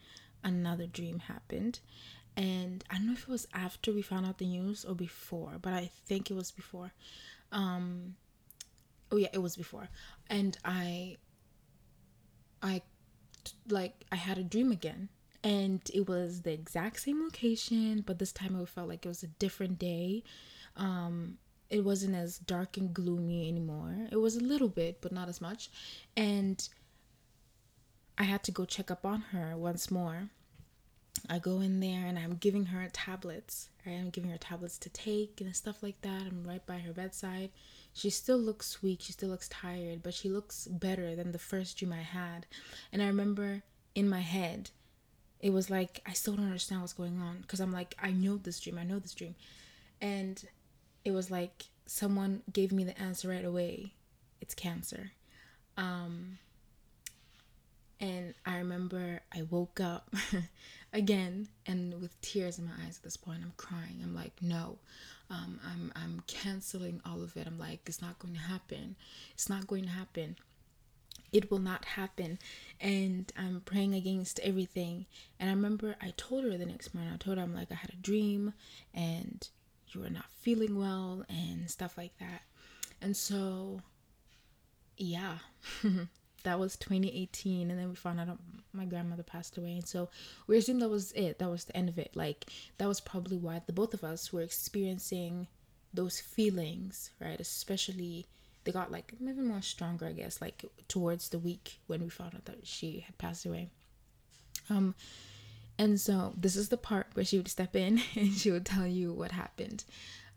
another 0.42 0.88
dream 0.88 1.20
happened, 1.20 1.82
and 2.38 2.86
I 2.90 2.96
don't 2.96 3.08
know 3.08 3.14
if 3.14 3.24
it 3.24 3.28
was 3.28 3.48
after 3.54 3.92
we 3.92 4.02
found 4.02 4.26
out 4.26 4.38
the 4.38 4.46
news 4.46 4.86
or 4.86 4.96
before, 4.96 5.58
but 5.62 5.74
I 5.74 5.92
think 6.08 6.32
it 6.32 6.36
was 6.36 6.52
before. 6.52 6.94
Um, 7.52 8.16
oh 9.12 9.18
yeah, 9.18 9.28
it 9.34 9.40
was 9.40 9.58
before, 9.58 9.90
and 10.30 10.58
I, 10.64 11.18
I, 12.62 12.82
like 13.68 14.06
I 14.10 14.16
had 14.16 14.38
a 14.38 14.44
dream 14.44 14.72
again, 14.72 15.10
and 15.44 15.82
it 15.94 16.08
was 16.08 16.44
the 16.44 16.54
exact 16.54 17.02
same 17.02 17.22
location, 17.22 18.04
but 18.06 18.20
this 18.20 18.32
time 18.32 18.56
it 18.56 18.70
felt 18.70 18.88
like 18.88 19.06
it 19.06 19.10
was 19.10 19.24
a 19.24 19.28
different 19.28 19.80
day. 19.80 20.24
Um, 20.78 21.40
it 21.70 21.84
wasn't 21.84 22.16
as 22.16 22.38
dark 22.38 22.78
and 22.78 22.94
gloomy 22.94 23.50
anymore. 23.50 24.08
It 24.14 24.18
was 24.18 24.38
a 24.38 24.44
little 24.52 24.70
bit, 24.70 25.02
but 25.02 25.12
not 25.12 25.28
as 25.28 25.42
much, 25.42 25.70
and 26.16 26.66
I 28.18 28.24
had 28.24 28.44
to 28.44 28.52
go 28.52 28.66
check 28.66 28.90
up 28.90 29.06
on 29.06 29.22
her 29.32 29.58
once 29.58 29.92
more 29.92 30.30
I 31.30 31.40
go 31.40 31.60
in 31.62 31.80
there 31.80 32.06
and 32.06 32.20
I'm 32.20 32.36
giving 32.36 32.68
her 32.68 32.88
tablets. 32.92 33.70
Right? 33.86 33.94
I'm 33.94 34.10
giving 34.10 34.30
her 34.32 34.38
tablets 34.38 34.78
to 34.80 34.90
take 34.90 35.42
and 35.42 35.56
stuff 35.56 35.82
like 35.82 36.02
that. 36.02 36.24
I'm 36.24 36.44
right 36.46 36.66
by 36.66 36.80
her 36.80 36.94
bedside. 36.94 37.52
She 37.94 38.10
still 38.10 38.38
looks 38.38 38.84
weak. 38.84 39.00
She 39.02 39.14
still 39.14 39.30
looks 39.30 39.50
tired, 39.50 40.04
but 40.04 40.14
she 40.14 40.30
looks 40.30 40.68
better 40.68 41.16
than 41.16 41.32
the 41.32 41.40
first 41.40 41.78
dream 41.78 41.94
I 41.94 42.02
had. 42.02 42.46
And 42.92 43.02
I 43.02 43.08
remember 43.08 43.64
in 43.94 44.10
my 44.10 44.20
head, 44.20 44.72
it 45.40 45.52
was 45.52 45.70
like 45.70 46.02
I 46.06 46.14
still 46.14 46.36
don't 46.36 46.46
understand 46.46 46.82
what's 46.82 46.94
going 46.94 47.22
on 47.22 47.40
because 47.42 47.60
I'm 47.60 47.72
like 47.72 47.96
I 48.02 48.12
know 48.12 48.38
this 48.38 48.60
dream. 48.60 48.78
I 48.78 48.84
know 48.84 49.00
this 49.00 49.14
dream, 49.14 49.36
and 50.02 50.44
it 51.04 51.12
was 51.12 51.30
like 51.30 51.66
someone 51.86 52.42
gave 52.52 52.72
me 52.72 52.84
the 52.84 53.00
answer 53.00 53.30
right 53.30 53.46
away. 53.46 53.94
It's 54.42 54.56
cancer. 54.56 55.12
Um, 55.78 56.40
and 58.00 58.34
I 58.46 58.58
remember 58.58 59.22
I 59.34 59.44
woke 59.44 59.80
up 59.80 60.14
again 60.94 61.48
and 61.66 62.02
with 62.02 62.20
tears 62.22 62.60
in 62.60 62.66
my 62.66 62.72
eyes 62.86 62.98
at 62.98 63.04
this 63.04 63.18
point. 63.18 63.42
I'm 63.44 63.54
crying. 63.58 64.00
I'm 64.04 64.14
like, 64.14 64.34
no, 64.42 64.78
um, 65.30 65.60
I'm, 65.66 65.92
I'm 65.96 66.24
canceling 66.28 67.02
all 67.06 67.22
of 67.24 67.36
it. 67.38 67.48
I'm 67.48 67.58
like, 67.58 67.82
it's 67.86 68.02
not 68.02 68.20
going 68.20 68.34
to 68.34 68.40
happen. 68.40 68.96
It's 69.34 69.50
not 69.50 69.68
going 69.68 69.84
to 69.84 69.90
happen. 69.90 70.36
It 71.32 71.50
will 71.50 71.60
not 71.60 71.86
happen. 71.86 72.38
And 72.80 73.32
I'm 73.38 73.62
praying 73.62 73.94
against 73.94 74.40
everything. 74.42 75.06
And 75.40 75.50
I 75.50 75.54
remember 75.54 75.96
I 76.02 76.14
told 76.18 76.44
her 76.44 76.58
the 76.58 76.66
next 76.66 76.94
morning, 76.94 77.14
I 77.14 77.18
told 77.18 77.38
her, 77.38 77.44
I'm 77.44 77.56
like, 77.56 77.72
I 77.72 77.76
had 77.76 77.92
a 77.92 77.98
dream 77.98 78.54
and 78.94 79.48
you 79.90 80.02
were 80.02 80.10
not 80.10 80.30
feeling 80.42 80.78
well 80.78 81.24
and 81.30 81.70
stuff 81.70 81.98
like 81.98 82.18
that. 82.20 82.42
And 83.02 83.16
so, 83.16 83.82
yeah. 84.98 85.38
that 86.46 86.60
was 86.60 86.78
2018 86.78 87.70
and 87.70 87.80
then 87.80 87.90
we 87.90 87.96
found 87.96 88.20
out 88.20 88.40
my 88.72 88.86
grandmother 88.86 89.24
passed 89.24 89.58
away 89.58 89.74
and 89.74 89.88
so 89.88 90.10
we 90.48 90.58
assumed 90.58 90.82
that 90.82 90.90
was 90.90 91.12
it 91.14 91.40
that 91.40 91.50
was 91.50 91.66
the 91.66 91.76
end 91.76 91.90
of 91.90 91.98
it. 91.98 92.12
Like 92.16 92.46
that 92.78 92.88
was 92.88 93.02
probably 93.02 93.38
why 93.38 93.62
the 93.66 93.74
both 93.74 93.94
of 93.94 94.04
us 94.04 94.32
were 94.32 94.42
experiencing 94.42 95.48
those 95.94 96.20
feelings 96.20 97.12
right? 97.20 97.40
Especially 97.40 98.28
they 98.64 98.72
got 98.72 98.92
like 98.92 99.14
even 99.22 99.48
more 99.48 99.62
stronger 99.62 100.08
i 100.08 100.12
guess 100.12 100.42
like 100.42 100.66
towards 100.88 101.30
the 101.30 101.38
week 101.38 101.80
when 101.86 102.02
we 102.02 102.10
found 102.10 102.34
out 102.34 102.46
that 102.46 102.66
she 102.66 103.02
had 103.02 103.18
passed 103.18 103.46
away. 103.46 103.70
Um 104.70 104.96
and 105.78 106.00
so 106.00 106.34
this 106.38 106.56
is 106.56 106.70
the 106.70 106.78
part 106.78 107.08
where 107.14 107.26
she 107.26 107.38
would 107.38 107.50
step 107.50 107.76
in 107.76 108.02
and 108.16 108.34
she 108.34 108.52
would 108.52 108.66
tell 108.66 108.88
you 108.88 109.14
what 109.14 109.32
happened 109.32 109.84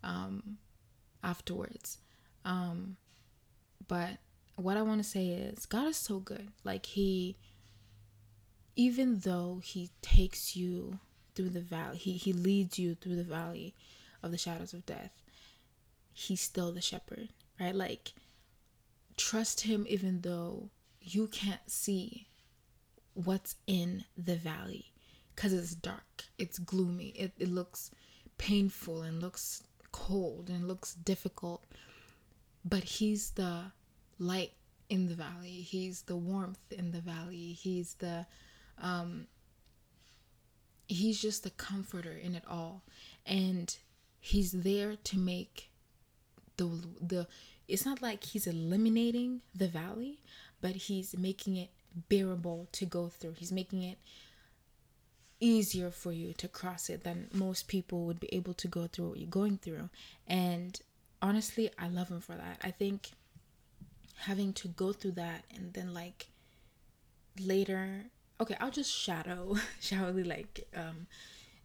um 0.03 0.59
afterwards. 1.23 1.99
Um 2.45 2.97
but 3.87 4.19
what 4.59 4.77
I 4.77 4.83
want 4.83 5.03
to 5.03 5.09
say 5.09 5.29
is 5.29 5.67
God 5.67 5.89
is 5.89 5.97
so 5.97 6.19
good. 6.19 6.49
Like 6.65 6.87
he 6.87 7.37
even 8.77 9.21
though 9.21 9.61
he 9.63 9.91
takes 10.03 10.55
you 10.57 10.99
through 11.35 11.51
the 11.51 11.61
valley, 11.61 11.97
he 11.97 12.13
he 12.13 12.33
leads 12.33 12.79
you 12.79 12.95
through 12.95 13.17
the 13.17 13.25
valley 13.25 13.75
of 14.23 14.31
the 14.31 14.39
shadows 14.39 14.73
of 14.73 14.87
death. 14.87 15.13
He's 16.13 16.41
still 16.41 16.73
the 16.73 16.81
shepherd, 16.81 17.29
right? 17.61 17.75
Like 17.75 18.13
trust 19.17 19.63
him 19.63 19.85
even 19.89 20.21
though 20.23 20.71
you 21.01 21.27
can't 21.29 21.69
see 21.71 22.29
what's 23.15 23.57
in 23.67 24.05
the 24.17 24.37
valley 24.37 24.93
cuz 25.37 25.53
it's 25.53 25.75
dark. 25.75 26.25
It's 26.37 26.59
gloomy. 26.59 27.09
It 27.11 27.33
it 27.39 27.49
looks 27.49 27.91
painful 28.39 29.03
and 29.03 29.21
looks 29.21 29.63
cold 29.93 30.51
and 30.51 30.67
looks 30.67 30.95
difficult. 30.95 31.65
But 32.65 32.85
he's 32.85 33.31
the 33.31 33.73
light 34.19 34.53
in 34.89 35.09
the 35.09 35.15
valley. 35.15 35.51
He's 35.51 36.03
the 36.03 36.17
warmth 36.17 36.73
in 36.73 36.93
the 36.93 37.01
valley. 37.01 37.53
He's 37.53 37.95
the 37.95 38.27
um 38.81 39.27
he's 40.87 41.21
just 41.21 41.45
the 41.45 41.51
comforter 41.51 42.13
in 42.13 42.35
it 42.35 42.45
all. 42.49 42.83
And 43.27 43.77
he's 44.21 44.53
there 44.53 44.97
to 44.97 45.19
make 45.19 45.71
the 46.57 46.71
the 47.01 47.27
it's 47.67 47.85
not 47.85 48.01
like 48.01 48.25
he's 48.25 48.47
eliminating 48.47 49.43
the 49.55 49.69
valley, 49.69 50.19
but 50.61 50.73
he's 50.73 51.17
making 51.17 51.57
it 51.57 51.71
bearable 52.09 52.69
to 52.73 52.87
go 52.87 53.09
through. 53.09 53.35
He's 53.39 53.53
making 53.53 53.83
it 53.83 53.99
easier 55.41 55.91
for 55.91 56.13
you 56.13 56.33
to 56.33 56.49
cross 56.49 56.89
it 56.91 57.05
than 57.05 57.29
most 57.33 57.69
people 57.69 58.05
would 58.07 58.19
be 58.19 58.35
able 58.35 58.55
to 58.55 58.67
go 58.67 58.87
through 58.87 59.11
what 59.11 59.19
you're 59.19 59.29
going 59.29 59.59
through. 59.59 59.89
And 60.27 60.81
honestly, 61.23 61.71
I 61.79 61.89
love 61.89 62.09
him 62.09 62.21
for 62.21 62.35
that. 62.35 62.59
I 62.63 62.71
think 62.71 63.11
having 64.21 64.53
to 64.53 64.69
go 64.69 64.93
through 64.93 65.13
that 65.13 65.45
and 65.55 65.73
then 65.75 65.95
like 65.95 66.27
later 67.41 68.05
okay 68.41 68.57
i'll 68.61 68.71
just 68.71 68.93
shadow 68.93 69.57
shallowly 69.81 70.25
like 70.25 70.67
um 70.77 71.07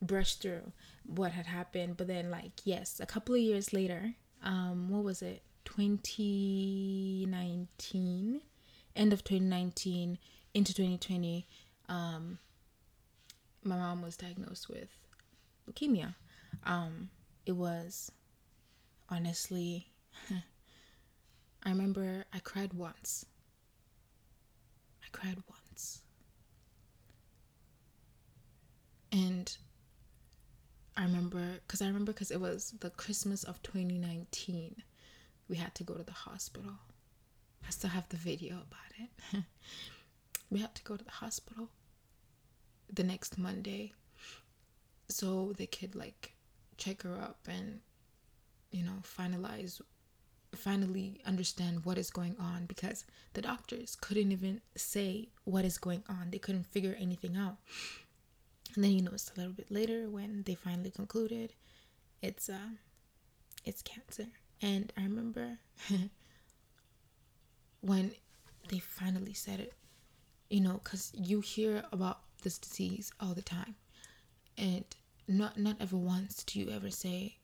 brush 0.05 0.35
through 0.35 0.71
what 1.05 1.31
had 1.31 1.47
happened. 1.47 1.97
But 1.97 2.07
then 2.07 2.29
like 2.29 2.51
yes 2.63 2.99
a 2.99 3.05
couple 3.05 3.35
of 3.35 3.41
years 3.41 3.73
later 3.73 4.13
um 4.43 4.89
what 4.89 5.03
was 5.03 5.21
it? 5.21 5.43
2019 5.65 8.41
end 8.95 9.13
of 9.13 9.23
2019 9.23 10.19
into 10.53 10.73
2020 10.73 11.47
um 11.89 12.37
my 13.63 13.75
mom 13.77 14.01
was 14.01 14.17
diagnosed 14.17 14.67
with 14.69 14.89
leukemia. 15.69 16.15
Um 16.65 17.09
it 17.45 17.53
was 17.53 18.11
honestly 19.09 19.87
I 21.63 21.69
remember 21.69 22.25
I 22.33 22.39
cried 22.39 22.73
once. 22.73 23.25
I 25.01 25.07
cried 25.11 25.37
once. 25.49 26.01
And 29.11 29.55
I 30.97 31.03
remember, 31.03 31.59
because 31.65 31.81
I 31.81 31.87
remember, 31.87 32.11
because 32.11 32.31
it 32.31 32.41
was 32.41 32.73
the 32.79 32.89
Christmas 32.89 33.43
of 33.43 33.61
2019, 33.63 34.83
we 35.47 35.55
had 35.55 35.73
to 35.75 35.83
go 35.83 35.93
to 35.93 36.03
the 36.03 36.11
hospital. 36.11 36.73
I 37.65 37.69
still 37.69 37.91
have 37.91 38.09
the 38.09 38.17
video 38.17 38.55
about 38.55 38.91
it. 38.99 39.43
we 40.49 40.59
had 40.59 40.75
to 40.75 40.83
go 40.83 40.97
to 40.97 41.03
the 41.03 41.11
hospital 41.11 41.69
the 42.91 43.03
next 43.03 43.37
Monday 43.37 43.93
so 45.09 45.53
they 45.57 45.65
could 45.65 45.95
like 45.95 46.33
check 46.77 47.03
her 47.03 47.15
up 47.15 47.39
and 47.47 47.79
you 48.71 48.83
know 48.83 48.97
finalize 49.01 49.81
finally 50.57 51.21
understand 51.25 51.85
what 51.85 51.97
is 51.97 52.09
going 52.09 52.35
on 52.39 52.65
because 52.65 53.05
the 53.33 53.41
doctors 53.41 53.95
couldn't 53.99 54.31
even 54.31 54.61
say 54.75 55.29
what 55.43 55.65
is 55.65 55.77
going 55.77 56.03
on. 56.07 56.29
They 56.31 56.37
couldn't 56.39 56.67
figure 56.67 56.95
anything 56.99 57.35
out. 57.37 57.57
And 58.75 58.83
then 58.83 58.91
you 58.91 59.07
it's 59.11 59.31
a 59.35 59.39
little 59.39 59.53
bit 59.53 59.69
later 59.69 60.09
when 60.09 60.43
they 60.43 60.55
finally 60.55 60.89
concluded 60.89 61.53
it's 62.21 62.49
uh 62.49 62.71
it's 63.65 63.81
cancer. 63.81 64.27
And 64.61 64.91
I 64.97 65.03
remember 65.03 65.59
when 67.81 68.11
they 68.69 68.79
finally 68.79 69.33
said 69.33 69.59
it, 69.59 69.73
you 70.49 70.61
know, 70.61 70.79
cuz 70.83 71.11
you 71.13 71.41
hear 71.41 71.83
about 71.91 72.21
this 72.41 72.57
disease 72.57 73.11
all 73.19 73.33
the 73.33 73.41
time. 73.41 73.75
And 74.57 74.85
not 75.27 75.57
not 75.57 75.77
ever 75.79 75.97
once 75.97 76.43
do 76.43 76.59
you 76.59 76.69
ever 76.69 76.89
say 76.89 77.37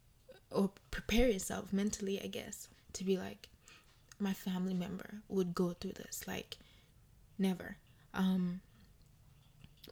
or 0.52 0.72
prepare 0.92 1.30
yourself 1.30 1.72
mentally, 1.72 2.22
I 2.22 2.28
guess, 2.28 2.70
to 2.94 3.04
be 3.04 3.18
like 3.18 3.50
my 4.20 4.34
family 4.34 4.74
member 4.74 5.22
would 5.30 5.54
go 5.56 5.74
through 5.74 5.94
this 5.94 6.28
like 6.28 6.58
never. 7.38 7.78
Um 8.14 8.62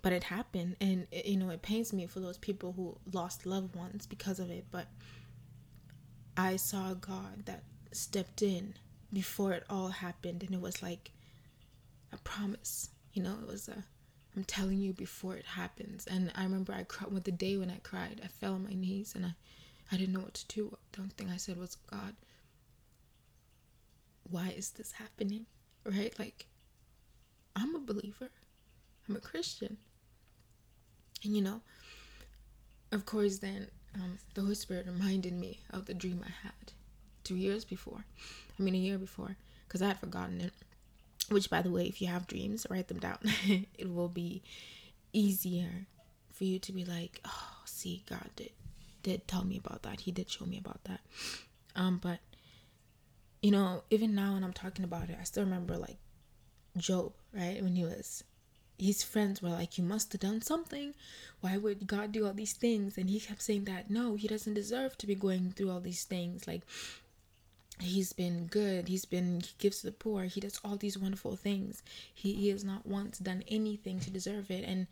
but 0.02 0.14
it 0.14 0.24
happened 0.24 0.76
and 0.80 1.08
it, 1.12 1.26
you 1.26 1.38
know 1.38 1.50
it 1.50 1.62
pains 1.62 1.92
me 1.94 2.06
for 2.06 2.20
those 2.20 2.38
people 2.38 2.74
who 2.74 2.98
lost 3.12 3.46
loved 3.46 3.76
ones 3.76 4.06
because 4.06 4.40
of 4.40 4.50
it 4.50 4.66
but 4.72 4.88
i 6.36 6.56
saw 6.56 6.94
god 6.94 7.46
that 7.46 7.64
stepped 7.92 8.42
in 8.42 8.74
before 9.12 9.54
it 9.54 9.64
all 9.70 9.90
happened 9.90 10.44
and 10.44 10.54
it 10.54 10.62
was 10.62 10.84
like 10.84 11.12
a 12.14 12.18
promise 12.18 12.90
you 13.14 13.24
know 13.24 13.36
it 13.42 13.48
was 13.48 13.68
a 13.68 13.84
i'm 14.36 14.44
telling 14.44 14.78
you 14.80 14.94
before 14.94 15.36
it 15.36 15.46
happens. 15.46 16.06
And 16.08 16.32
i 16.36 16.44
remember 16.44 16.74
i 16.74 16.84
cried 16.84 17.12
with 17.12 17.24
the 17.24 17.32
day 17.32 17.58
when 17.58 17.72
i 17.72 17.78
cried 17.84 18.22
i 18.24 18.28
fell 18.28 18.54
on 18.54 18.64
my 18.64 18.74
knees 18.74 19.14
and 19.16 19.26
i 19.26 19.34
i 19.92 19.98
didn't 19.98 20.14
know 20.14 20.22
what 20.22 20.36
to 20.36 20.48
do. 20.48 20.78
The 20.92 21.00
only 21.02 21.14
thing 21.18 21.30
i 21.30 21.38
said 21.38 21.58
was 21.58 21.76
god 21.90 22.16
why 24.30 24.54
is 24.56 24.72
this 24.72 24.94
happening 24.94 25.46
right 25.86 26.18
like 26.20 26.48
i'm 27.56 27.76
a 27.76 27.80
believer 27.80 28.30
i'm 29.08 29.16
a 29.16 29.20
christian 29.20 29.78
and 31.24 31.36
you 31.36 31.42
know, 31.42 31.62
of 32.92 33.06
course, 33.06 33.40
then 33.40 33.68
um, 33.96 34.20
the 34.34 34.42
Holy 34.42 34.56
Spirit 34.56 34.86
reminded 34.86 35.34
me 35.34 35.62
of 35.72 35.86
the 35.86 35.94
dream 35.94 36.24
I 36.26 36.32
had 36.44 36.74
two 37.24 37.36
years 37.36 37.66
before. 37.66 38.06
I 38.58 38.64
mean, 38.64 38.76
a 38.76 38.80
year 38.80 38.98
before, 38.98 39.36
because 39.68 39.82
I 39.82 39.88
had 39.88 40.00
forgotten 40.00 40.42
it. 40.42 40.54
Which, 41.30 41.50
by 41.50 41.62
the 41.62 41.72
way, 41.72 41.86
if 41.86 42.02
you 42.02 42.08
have 42.08 42.28
dreams, 42.28 42.66
write 42.70 42.88
them 42.88 43.00
down. 43.00 43.18
it 43.78 43.94
will 43.94 44.08
be 44.08 44.44
easier 45.12 45.88
for 46.32 46.46
you 46.46 46.60
to 46.60 46.72
be 46.72 46.86
like, 46.86 47.20
oh, 47.26 47.58
see, 47.66 48.04
God 48.10 48.30
did 48.36 48.52
did 49.04 49.28
tell 49.28 49.44
me 49.44 49.58
about 49.58 49.84
that. 49.84 50.02
He 50.02 50.12
did 50.12 50.30
show 50.30 50.46
me 50.46 50.58
about 50.58 50.84
that. 50.86 51.00
Um, 51.76 52.00
but 52.02 52.20
you 53.48 53.52
know, 53.54 53.82
even 53.90 54.14
now 54.14 54.34
when 54.34 54.44
I'm 54.44 54.52
talking 54.52 54.84
about 54.84 55.10
it, 55.10 55.18
I 55.18 55.24
still 55.24 55.46
remember 55.46 55.78
like 55.78 55.96
Job, 56.76 57.14
right? 57.34 57.64
When 57.64 57.78
he 57.78 57.86
was 57.86 58.26
his 58.78 59.04
friends 59.04 59.42
were 59.42 59.48
like, 59.48 59.78
You 59.78 59.86
must 59.86 60.12
have 60.12 60.20
done 60.20 60.42
something. 60.42 60.94
Why 61.40 61.56
would 61.56 61.88
God 61.88 62.12
do 62.12 62.26
all 62.26 62.34
these 62.34 62.52
things? 62.52 62.98
And 62.98 63.10
he 63.10 63.22
kept 63.22 63.42
saying 63.42 63.64
that 63.64 63.90
no, 63.90 64.16
he 64.16 64.28
doesn't 64.28 64.54
deserve 64.54 64.98
to 64.98 65.08
be 65.08 65.16
going 65.16 65.54
through 65.54 65.72
all 65.72 65.80
these 65.80 66.04
things. 66.04 66.46
Like, 66.46 66.64
he's 67.80 68.12
been 68.12 68.48
good. 68.48 68.90
He's 68.90 69.06
been, 69.06 69.40
he 69.40 69.54
gives 69.60 69.80
to 69.80 69.86
the 69.86 69.94
poor. 69.94 70.26
He 70.26 70.42
does 70.42 70.60
all 70.66 70.76
these 70.76 70.98
wonderful 70.98 71.38
things. 71.38 71.84
He, 72.14 72.34
he 72.34 72.50
has 72.50 72.66
not 72.66 72.86
once 72.86 73.18
done 73.18 73.46
anything 73.48 74.02
to 74.02 74.12
deserve 74.12 74.52
it. 74.52 74.66
And, 74.68 74.88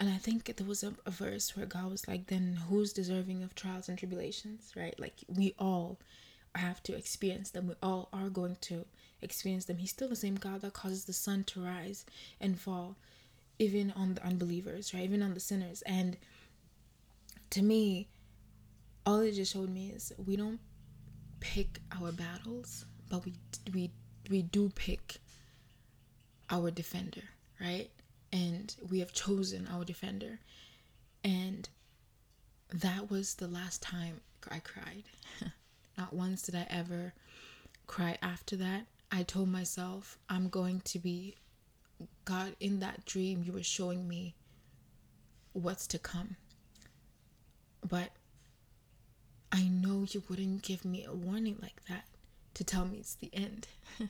and 0.00 0.08
I 0.08 0.16
think 0.16 0.46
there 0.56 0.66
was 0.66 0.82
a, 0.82 0.94
a 1.04 1.10
verse 1.10 1.54
where 1.54 1.66
God 1.66 1.90
was 1.90 2.08
like, 2.08 2.28
Then 2.28 2.58
who's 2.70 2.94
deserving 2.94 3.42
of 3.42 3.54
trials 3.54 3.90
and 3.90 3.98
tribulations, 3.98 4.72
right? 4.74 4.98
Like, 4.98 5.16
we 5.28 5.54
all 5.58 5.98
have 6.54 6.82
to 6.84 6.96
experience 6.96 7.50
them. 7.50 7.68
We 7.68 7.74
all 7.82 8.08
are 8.12 8.28
going 8.28 8.56
to 8.62 8.84
experience 9.22 9.64
them. 9.64 9.78
He's 9.78 9.90
still 9.90 10.08
the 10.08 10.16
same 10.16 10.36
God 10.36 10.60
that 10.62 10.72
causes 10.72 11.04
the 11.04 11.12
sun 11.12 11.44
to 11.44 11.60
rise 11.64 12.04
and 12.40 12.58
fall, 12.58 12.96
even 13.58 13.92
on 13.96 14.14
the 14.14 14.24
unbelievers, 14.24 14.94
right? 14.94 15.04
Even 15.04 15.22
on 15.22 15.34
the 15.34 15.40
sinners. 15.40 15.82
And 15.82 16.16
to 17.50 17.62
me, 17.62 18.08
all 19.06 19.20
it 19.20 19.32
just 19.32 19.52
showed 19.52 19.70
me 19.70 19.90
is 19.90 20.12
we 20.24 20.36
don't 20.36 20.60
pick 21.40 21.80
our 22.00 22.12
battles, 22.12 22.84
but 23.10 23.24
we 23.24 23.34
we 23.72 23.90
we 24.30 24.42
do 24.42 24.70
pick 24.70 25.16
our 26.50 26.70
defender, 26.70 27.22
right? 27.60 27.90
And 28.32 28.74
we 28.90 29.00
have 29.00 29.12
chosen 29.12 29.68
our 29.72 29.84
defender. 29.84 30.40
And 31.22 31.68
that 32.72 33.10
was 33.10 33.34
the 33.34 33.48
last 33.48 33.82
time 33.82 34.20
I 34.50 34.58
cried. 34.58 35.04
Not 35.96 36.12
once 36.12 36.42
did 36.42 36.54
I 36.54 36.66
ever 36.70 37.14
cry 37.86 38.18
after 38.22 38.56
that. 38.56 38.86
I 39.10 39.22
told 39.22 39.48
myself, 39.48 40.18
I'm 40.28 40.48
going 40.48 40.80
to 40.86 40.98
be 40.98 41.36
God 42.24 42.56
in 42.60 42.80
that 42.80 43.04
dream. 43.04 43.42
You 43.44 43.52
were 43.52 43.62
showing 43.62 44.08
me 44.08 44.34
what's 45.52 45.86
to 45.88 45.98
come. 45.98 46.36
But 47.88 48.10
I 49.52 49.68
know 49.68 50.04
you 50.10 50.22
wouldn't 50.28 50.62
give 50.62 50.84
me 50.84 51.04
a 51.04 51.12
warning 51.12 51.58
like 51.62 51.84
that 51.88 52.06
to 52.54 52.64
tell 52.64 52.84
me 52.86 52.98
it's 52.98 53.14
the 53.14 53.30
end. 53.32 53.68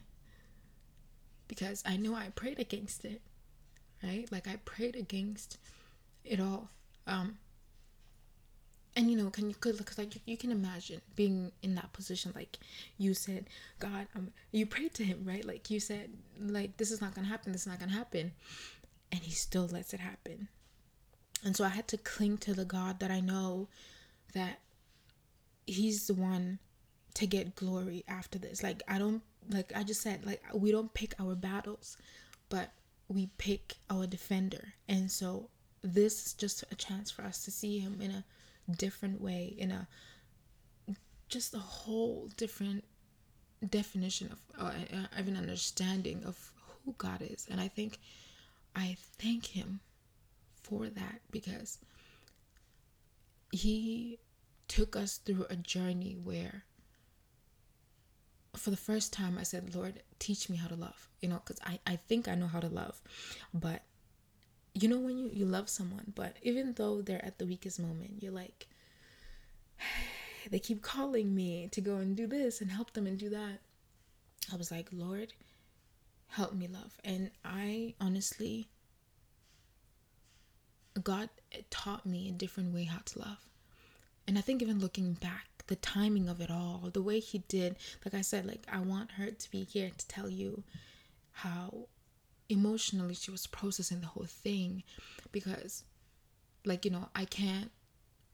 because 1.48 1.82
I 1.84 1.96
know 1.96 2.14
I 2.14 2.28
prayed 2.34 2.58
against 2.58 3.04
it, 3.04 3.20
right? 4.02 4.30
Like 4.32 4.48
I 4.48 4.56
prayed 4.64 4.96
against 4.96 5.58
it 6.24 6.40
all. 6.40 6.70
Um, 7.06 7.38
and 8.96 9.10
you 9.10 9.16
know 9.16 9.30
can 9.30 9.48
you 9.48 9.56
could 9.56 9.76
look 9.76 9.96
like 9.98 10.14
you 10.24 10.36
can 10.36 10.50
imagine 10.50 11.00
being 11.16 11.50
in 11.62 11.74
that 11.74 11.92
position 11.92 12.32
like 12.34 12.58
you 12.98 13.12
said 13.14 13.46
god 13.80 14.06
um 14.14 14.30
you 14.52 14.66
prayed 14.66 14.94
to 14.94 15.04
him 15.04 15.22
right? 15.24 15.44
Like 15.44 15.70
you 15.70 15.80
said 15.80 16.10
like 16.40 16.76
this 16.76 16.90
is 16.90 17.00
not 17.00 17.14
gonna 17.14 17.26
happen 17.26 17.52
this 17.52 17.62
is 17.62 17.66
not 17.66 17.80
gonna 17.80 17.92
happen. 17.92 18.32
And 19.12 19.20
he 19.22 19.30
still 19.30 19.66
lets 19.66 19.94
it 19.94 20.00
happen. 20.00 20.48
And 21.44 21.56
so 21.56 21.64
i 21.64 21.68
had 21.68 21.88
to 21.88 21.96
cling 21.96 22.38
to 22.38 22.54
the 22.54 22.64
god 22.64 23.00
that 23.00 23.10
i 23.10 23.20
know 23.20 23.68
that 24.32 24.60
he's 25.66 26.06
the 26.06 26.14
one 26.14 26.58
to 27.14 27.26
get 27.26 27.54
glory 27.54 28.04
after 28.08 28.38
this. 28.38 28.62
Like 28.62 28.82
i 28.88 28.98
don't 28.98 29.22
like 29.50 29.72
i 29.74 29.82
just 29.82 30.02
said 30.02 30.24
like 30.24 30.42
we 30.54 30.72
don't 30.72 30.92
pick 30.94 31.14
our 31.20 31.34
battles 31.34 31.96
but 32.48 32.70
we 33.08 33.28
pick 33.38 33.74
our 33.90 34.06
defender. 34.06 34.74
And 34.88 35.10
so 35.10 35.48
this 35.82 36.26
is 36.26 36.32
just 36.32 36.64
a 36.70 36.74
chance 36.74 37.10
for 37.10 37.22
us 37.22 37.44
to 37.44 37.50
see 37.50 37.78
him 37.78 37.98
in 38.00 38.10
a 38.10 38.24
different 38.72 39.20
way 39.20 39.54
in 39.58 39.70
a 39.70 39.86
just 41.28 41.54
a 41.54 41.58
whole 41.58 42.28
different 42.36 42.84
definition 43.70 44.30
of 44.30 44.38
uh, 44.58 44.72
uh, 44.92 45.18
of 45.18 45.28
an 45.28 45.36
understanding 45.36 46.22
of 46.24 46.52
who 46.84 46.94
God 46.98 47.22
is. 47.22 47.46
And 47.50 47.60
I 47.60 47.68
think 47.68 47.98
I 48.76 48.96
thank 49.18 49.46
him 49.46 49.80
for 50.62 50.88
that 50.88 51.20
because 51.30 51.78
he 53.52 54.18
took 54.68 54.96
us 54.96 55.18
through 55.18 55.46
a 55.50 55.56
journey 55.56 56.16
where 56.22 56.64
for 58.56 58.70
the 58.70 58.76
first 58.76 59.12
time 59.12 59.36
I 59.38 59.42
said, 59.42 59.74
Lord, 59.74 60.02
teach 60.18 60.48
me 60.48 60.56
how 60.56 60.68
to 60.68 60.76
love, 60.76 61.08
you 61.20 61.28
know, 61.28 61.40
because 61.44 61.60
I, 61.64 61.78
I 61.86 61.96
think 61.96 62.28
I 62.28 62.34
know 62.34 62.46
how 62.46 62.60
to 62.60 62.68
love, 62.68 63.00
but 63.52 63.82
you 64.74 64.88
know 64.88 64.98
when 64.98 65.16
you, 65.16 65.30
you 65.32 65.46
love 65.46 65.68
someone 65.68 66.12
but 66.14 66.36
even 66.42 66.74
though 66.74 67.00
they're 67.00 67.24
at 67.24 67.38
the 67.38 67.46
weakest 67.46 67.78
moment 67.78 68.20
you're 68.20 68.32
like 68.32 68.66
they 70.50 70.58
keep 70.58 70.82
calling 70.82 71.34
me 71.34 71.68
to 71.72 71.80
go 71.80 71.96
and 71.96 72.16
do 72.16 72.26
this 72.26 72.60
and 72.60 72.70
help 72.70 72.92
them 72.92 73.06
and 73.06 73.18
do 73.18 73.30
that. 73.30 73.60
I 74.52 74.56
was 74.56 74.70
like 74.70 74.88
lord 74.92 75.32
help 76.28 76.52
me 76.52 76.66
love. 76.68 76.98
And 77.04 77.30
i 77.44 77.94
honestly 78.00 78.68
god 81.02 81.28
taught 81.70 82.06
me 82.06 82.28
a 82.28 82.32
different 82.32 82.74
way 82.74 82.84
how 82.84 83.00
to 83.04 83.18
love. 83.20 83.48
And 84.26 84.36
i 84.38 84.40
think 84.40 84.60
even 84.62 84.80
looking 84.80 85.14
back 85.14 85.46
the 85.66 85.76
timing 85.76 86.28
of 86.28 86.40
it 86.40 86.50
all 86.50 86.90
the 86.92 87.02
way 87.02 87.20
he 87.20 87.38
did 87.48 87.76
like 88.04 88.12
i 88.12 88.20
said 88.20 88.44
like 88.44 88.66
i 88.70 88.78
want 88.78 89.12
her 89.12 89.30
to 89.30 89.50
be 89.50 89.64
here 89.64 89.90
to 89.96 90.08
tell 90.08 90.28
you 90.28 90.62
how 91.32 91.86
emotionally 92.48 93.14
she 93.14 93.30
was 93.30 93.46
processing 93.46 94.00
the 94.00 94.06
whole 94.06 94.26
thing 94.26 94.82
because 95.32 95.84
like 96.64 96.84
you 96.84 96.90
know 96.90 97.08
i 97.14 97.24
can't 97.24 97.70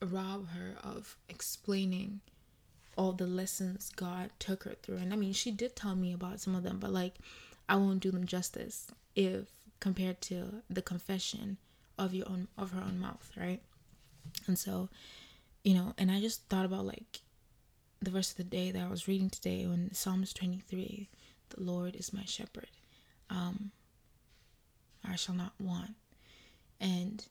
rob 0.03 0.49
her 0.49 0.75
of 0.83 1.17
explaining 1.29 2.21
all 2.97 3.13
the 3.13 3.27
lessons 3.27 3.91
god 3.97 4.31
took 4.39 4.65
her 4.65 4.75
through. 4.83 4.97
And 4.97 5.13
i 5.13 5.17
mean 5.17 5.33
she 5.33 5.51
did 5.51 5.77
tell 5.77 5.95
me 5.95 6.13
about 6.13 6.41
some 6.41 6.55
of 6.55 6.63
them 6.63 6.79
but 6.79 6.91
like 6.93 7.15
i 7.69 7.77
won't 7.77 8.01
do 8.01 8.11
them 8.11 8.27
justice 8.27 8.89
if 9.15 9.49
compared 9.79 10.21
to 10.23 10.63
the 10.69 10.83
confession 10.83 11.57
of 11.99 12.15
your 12.15 12.29
own 12.29 12.49
of 12.59 12.73
her 12.73 12.81
own 12.81 12.99
mouth 12.99 13.31
right? 13.37 13.61
And 14.47 14.59
so 14.59 14.89
you 15.65 15.75
know 15.75 15.95
and 15.99 16.11
i 16.11 16.21
just 16.21 16.49
thought 16.49 16.65
about 16.65 16.87
like 16.87 17.21
the 18.01 18.11
verse 18.11 18.31
of 18.31 18.39
the 18.39 18.45
day 18.45 18.71
that 18.71 18.83
i 18.83 18.89
was 18.89 19.07
reading 19.07 19.29
today 19.31 19.67
when 19.67 19.93
psalms 19.93 20.33
23 20.33 21.09
the 21.51 21.63
lord 21.63 21.95
is 21.97 22.13
my 22.13 22.25
shepherd. 22.25 22.69
Um 23.29 23.73
I 25.09 25.17
shall 25.17 25.35
not 25.35 25.53
want. 25.61 25.95
And 26.81 27.25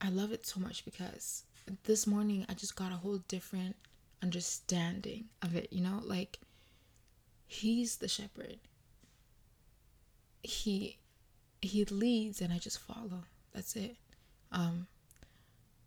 I 0.00 0.08
love 0.08 0.32
it 0.32 0.46
so 0.46 0.60
much 0.60 0.84
because 0.84 1.44
this 1.84 2.06
morning 2.06 2.44
I 2.48 2.54
just 2.54 2.76
got 2.76 2.92
a 2.92 2.96
whole 2.96 3.18
different 3.28 3.76
understanding 4.22 5.26
of 5.42 5.54
it, 5.54 5.68
you 5.72 5.80
know? 5.80 6.00
Like 6.02 6.38
he's 7.46 7.96
the 7.96 8.08
shepherd. 8.08 8.58
He 10.42 10.98
he 11.60 11.84
leads 11.84 12.40
and 12.40 12.52
I 12.52 12.58
just 12.58 12.78
follow. 12.80 13.24
That's 13.54 13.76
it. 13.76 13.96
Um 14.50 14.86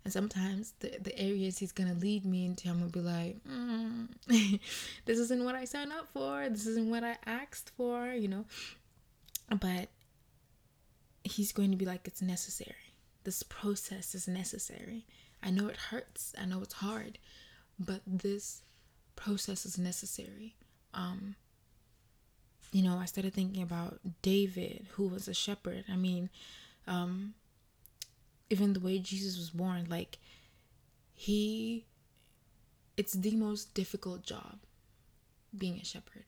and 0.06 0.14
sometimes 0.14 0.74
the, 0.80 0.98
the 1.02 1.20
areas 1.20 1.58
he's 1.58 1.72
gonna 1.72 1.96
lead 1.96 2.26
me 2.26 2.46
into, 2.46 2.70
I'm 2.70 2.78
gonna 2.78 2.92
be 2.92 3.00
like, 3.02 3.44
mm, 3.44 4.08
this 5.06 5.20
isn't 5.20 5.44
what 5.44 5.56
I 5.56 5.66
signed 5.66 5.92
up 5.92 6.08
for. 6.14 6.48
This 6.48 6.68
isn't 6.68 6.90
what 6.90 7.04
I 7.04 7.18
asked 7.26 7.72
for, 7.76 8.14
you 8.14 8.28
know. 8.28 8.46
But 9.50 9.90
he's 11.26 11.52
going 11.52 11.72
to 11.72 11.78
be 11.78 11.86
like, 11.86 12.08
it's 12.08 12.22
necessary. 12.22 12.94
This 13.24 13.44
process 13.44 14.14
is 14.14 14.28
necessary. 14.28 15.06
I 15.42 15.50
know 15.52 15.68
it 15.68 15.78
hurts. 15.78 16.34
I 16.40 16.46
know 16.46 16.62
it's 16.62 16.76
hard, 16.76 17.18
but 17.80 18.02
this 18.06 18.62
process 19.16 19.66
is 19.66 19.78
necessary. 19.78 20.56
Um, 20.94 21.36
you 22.72 22.84
know, 22.84 22.98
I 22.98 23.06
started 23.06 23.34
thinking 23.34 23.64
about 23.64 24.00
David, 24.22 24.88
who 24.94 25.08
was 25.08 25.28
a 25.28 25.34
shepherd. 25.34 25.86
I 25.92 25.96
mean, 25.96 26.30
um, 26.88 27.34
even 28.50 28.74
the 28.74 28.80
way 28.80 29.00
Jesus 29.00 29.38
was 29.38 29.50
born, 29.50 29.88
like, 29.90 30.18
he, 31.14 31.86
it's 32.98 33.14
the 33.14 33.36
most 33.36 33.74
difficult 33.74 34.24
job 34.24 34.58
being 35.58 35.80
a 35.80 35.86
shepherd. 35.86 36.26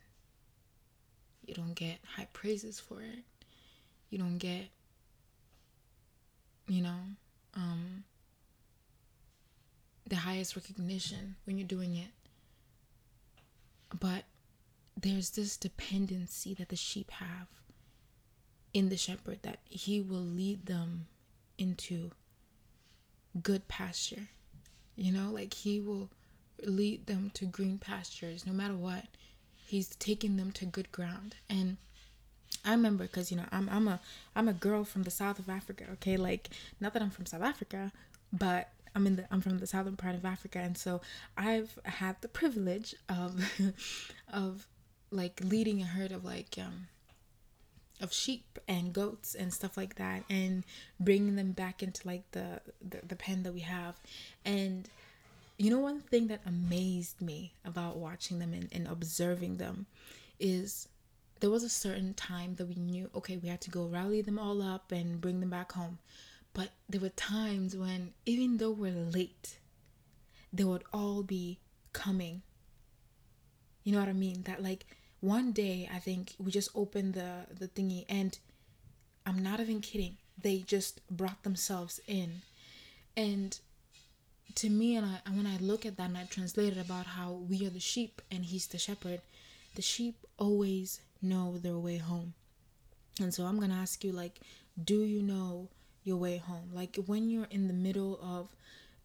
You 1.46 1.54
don't 1.54 1.74
get 1.76 1.98
high 2.16 2.28
praises 2.34 2.80
for 2.80 3.02
it. 3.02 3.24
You 4.10 4.18
don't 4.18 4.38
get, 4.38 4.68
you 6.68 6.82
know, 6.82 7.00
um, 7.56 8.04
the 10.06 10.18
highest 10.18 10.56
recognition 10.56 11.36
when 11.46 11.58
you're 11.58 11.68
doing 11.68 11.96
it. 11.96 12.10
But 13.98 14.24
there's 15.00 15.32
this 15.32 15.58
dependency 15.58 16.54
that 16.56 16.70
the 16.70 16.76
sheep 16.76 17.12
have 17.12 17.48
in 18.74 18.90
the 18.90 18.98
shepherd 18.98 19.40
that 19.44 19.60
he 19.66 20.02
will 20.02 20.18
lead 20.18 20.66
them 20.66 21.08
into 21.58 22.12
good 23.42 23.68
pasture. 23.68 24.28
You 24.96 25.12
know, 25.12 25.32
like 25.32 25.54
he 25.54 25.80
will 25.80 26.10
lead 26.64 27.06
them 27.06 27.32
to 27.36 27.46
green 27.46 27.78
pastures 27.78 28.46
no 28.46 28.54
matter 28.54 28.76
what. 28.76 29.06
He's 29.56 29.96
taking 29.96 30.38
them 30.38 30.52
to 30.54 30.66
good 30.66 30.92
ground. 30.92 31.36
And 31.50 31.78
I 32.68 32.72
remember 32.72 33.06
because 33.06 33.32
you 33.32 33.38
know 33.38 33.46
I'm 33.52 33.70
I'm 33.70 33.88
a 33.88 34.00
I'm 34.36 34.48
a 34.50 34.54
girl 34.54 34.84
from 34.84 35.04
the 35.04 35.12
south 35.12 35.40
of 35.40 35.50
Africa. 35.50 35.86
Okay, 35.94 36.18
like 36.18 36.50
not 36.82 36.94
that 36.94 37.02
I'm 37.02 37.10
from 37.10 37.26
South 37.26 37.42
Africa, 37.42 37.94
but 38.34 38.70
I'm 38.94 39.08
in 39.08 39.16
the 39.16 39.26
I'm 39.32 39.42
from 39.42 39.60
the 39.60 39.68
southern 39.68 39.96
part 39.96 40.16
of 40.16 40.26
Africa, 40.26 40.60
and 40.60 40.78
so 40.78 41.02
I've 41.38 41.80
had 41.84 42.18
the 42.22 42.28
privilege 42.28 42.94
of 43.08 43.42
of 44.34 44.68
like 45.10 45.40
leading 45.42 45.82
a 45.82 45.86
herd 45.86 46.12
of 46.12 46.26
like 46.26 46.58
um 46.60 46.88
of 48.02 48.12
sheep 48.14 48.60
and 48.68 48.94
goats 48.94 49.34
and 49.34 49.54
stuff 49.54 49.78
like 49.78 49.96
that 49.96 50.24
and 50.30 50.64
bringing 51.00 51.36
them 51.36 51.52
back 51.52 51.82
into 51.82 52.06
like 52.06 52.30
the, 52.32 52.62
the 52.88 53.00
the 53.08 53.16
pen 53.16 53.42
that 53.42 53.54
we 53.54 53.62
have 53.62 53.96
and 54.46 54.88
you 55.58 55.72
know 55.72 55.80
one 55.80 56.00
thing 56.00 56.28
that 56.28 56.40
amazed 56.46 57.20
me 57.22 57.54
about 57.66 57.98
watching 57.98 58.38
them 58.38 58.54
and, 58.54 58.70
and 58.72 58.88
observing 58.88 59.58
them 59.58 59.88
is 60.40 60.88
there 61.40 61.50
was 61.50 61.64
a 61.64 61.70
certain 61.70 62.14
time 62.14 62.56
that 62.56 62.68
we 62.68 62.76
knew 62.76 63.10
okay 63.16 63.38
we 63.38 63.50
had 63.50 63.62
to 63.62 63.70
go 63.70 63.86
rally 63.86 64.22
them 64.22 64.40
all 64.40 64.62
up 64.62 64.92
and 64.92 65.22
bring 65.22 65.40
them 65.40 65.50
back 65.50 65.72
home. 65.74 66.00
But 66.54 66.70
there 66.90 67.02
were 67.02 67.10
times 67.10 67.76
when 67.76 68.14
even 68.26 68.58
though 68.58 68.72
we're 68.72 68.92
late 68.92 69.60
they 70.52 70.64
would 70.64 70.84
all 70.94 71.24
be 71.24 71.60
coming. 71.94 72.42
You 73.84 73.94
know 73.94 74.00
what 74.00 74.10
i 74.10 74.14
mean? 74.14 74.44
That 74.44 74.64
like 74.64 74.86
one 75.20 75.52
day 75.52 75.90
i 75.92 75.98
think 75.98 76.36
we 76.38 76.52
just 76.52 76.70
opened 76.76 77.14
the 77.16 77.48
the 77.60 77.68
thingy 77.68 78.06
and 78.08 78.38
i'm 79.26 79.42
not 79.42 79.60
even 79.60 79.82
kidding 79.82 80.16
they 80.40 80.60
just 80.60 81.02
brought 81.10 81.44
themselves 81.44 82.00
in. 82.08 82.42
And 83.16 83.60
to 84.56 84.70
me 84.70 84.96
and 84.96 85.06
I, 85.06 85.30
when 85.32 85.48
i 85.48 85.58
look 85.58 85.86
at 85.86 85.98
that 85.98 86.10
and 86.10 86.18
i 86.18 86.24
translate 86.24 86.78
it 86.78 86.80
about 86.80 87.06
how 87.06 87.32
we 87.32 87.66
are 87.66 87.70
the 87.70 87.80
sheep 87.80 88.22
and 88.32 88.46
he's 88.46 88.68
the 88.68 88.78
shepherd 88.78 89.22
the 89.78 89.82
sheep 89.82 90.26
always 90.38 91.02
know 91.22 91.58
their 91.58 91.78
way 91.78 91.98
home. 91.98 92.34
And 93.22 93.34
so 93.34 93.46
i'm 93.46 93.60
gonna 93.60 93.82
ask 93.86 94.04
you 94.04 94.12
like 94.12 94.40
do 94.84 95.02
you 95.04 95.22
know 95.22 95.70
your 96.04 96.18
way 96.18 96.38
home? 96.38 96.70
Like 96.74 96.98
when 97.06 97.30
you're 97.30 97.48
in 97.52 97.68
the 97.68 97.74
middle 97.74 98.20
of 98.22 98.50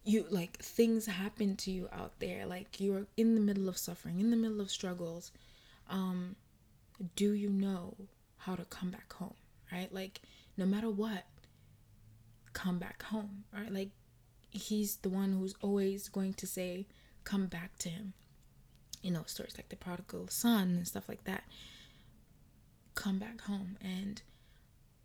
you 0.03 0.25
like 0.29 0.57
things 0.57 1.05
happen 1.05 1.55
to 1.57 1.71
you 1.71 1.87
out 1.93 2.19
there 2.19 2.45
like 2.45 2.79
you're 2.79 3.05
in 3.15 3.35
the 3.35 3.41
middle 3.41 3.69
of 3.69 3.77
suffering 3.77 4.19
in 4.19 4.31
the 4.31 4.35
middle 4.35 4.59
of 4.59 4.69
struggles 4.69 5.31
um 5.89 6.35
do 7.15 7.31
you 7.31 7.49
know 7.49 7.95
how 8.37 8.53
to 8.55 8.65
come 8.65 8.89
back 8.89 9.13
home 9.13 9.35
right? 9.71 9.93
Like 9.93 10.21
no 10.57 10.65
matter 10.65 10.89
what 10.89 11.23
come 12.53 12.79
back 12.79 13.03
home 13.03 13.45
right? 13.53 13.71
Like 13.71 13.89
he's 14.51 14.97
the 14.97 15.09
one 15.09 15.33
who's 15.33 15.55
always 15.61 16.09
going 16.09 16.33
to 16.35 16.47
say 16.47 16.85
come 17.23 17.47
back 17.47 17.77
to 17.79 17.89
him 17.89 18.13
you 19.03 19.11
know 19.11 19.23
stories 19.27 19.55
like 19.57 19.69
the 19.69 19.75
prodigal 19.75 20.27
son 20.27 20.69
and 20.69 20.87
stuff 20.87 21.07
like 21.07 21.23
that 21.25 21.43
come 22.95 23.19
back 23.19 23.41
home. 23.41 23.77
And 23.81 24.21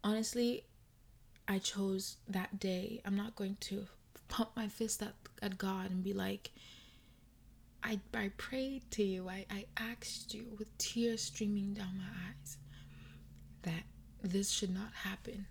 honestly 0.04 0.64
i 1.46 1.58
chose 1.58 2.16
that 2.28 2.61
day. 2.61 3.00
I'm 3.04 3.16
not 3.16 3.34
going 3.37 3.56
to 3.61 3.87
pump 4.28 4.50
my 4.54 4.68
fist 4.68 5.02
at, 5.02 5.14
at 5.42 5.58
god 5.58 5.90
and 5.90 6.02
be 6.04 6.12
like 6.12 6.50
I, 7.82 8.00
I 8.12 8.30
prayed 8.37 8.82
to 8.92 9.02
you, 9.04 9.28
I, 9.28 9.46
I 9.50 9.64
asked 9.76 10.34
you 10.34 10.46
with 10.58 10.76
tears 10.78 11.22
streaming 11.22 11.74
down 11.74 11.96
my 11.96 12.04
eyes 12.28 12.58
that 13.62 13.84
this 14.22 14.50
should 14.50 14.74
not 14.74 14.92
happen. 15.04 15.46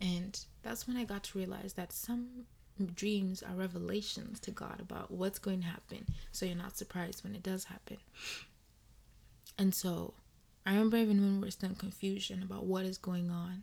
And 0.00 0.38
that's 0.62 0.86
when 0.86 0.96
I 0.96 1.04
got 1.04 1.24
to 1.24 1.38
realize 1.38 1.72
that 1.74 1.92
some 1.92 2.44
dreams 2.94 3.42
are 3.42 3.54
revelations 3.54 4.40
to 4.40 4.50
God 4.50 4.80
about 4.80 5.10
what's 5.10 5.38
going 5.38 5.60
to 5.60 5.66
happen. 5.66 6.06
So 6.32 6.46
you're 6.46 6.54
not 6.54 6.76
surprised 6.76 7.24
when 7.24 7.34
it 7.34 7.42
does 7.42 7.64
happen. 7.64 7.98
And 9.58 9.74
so 9.74 10.14
I 10.66 10.72
remember 10.72 10.96
even 10.98 11.20
when 11.20 11.40
we 11.40 11.46
were 11.46 11.50
still 11.50 11.70
in 11.70 11.76
confusion 11.76 12.42
about 12.42 12.66
what 12.66 12.84
is 12.84 12.98
going 12.98 13.30
on, 13.30 13.62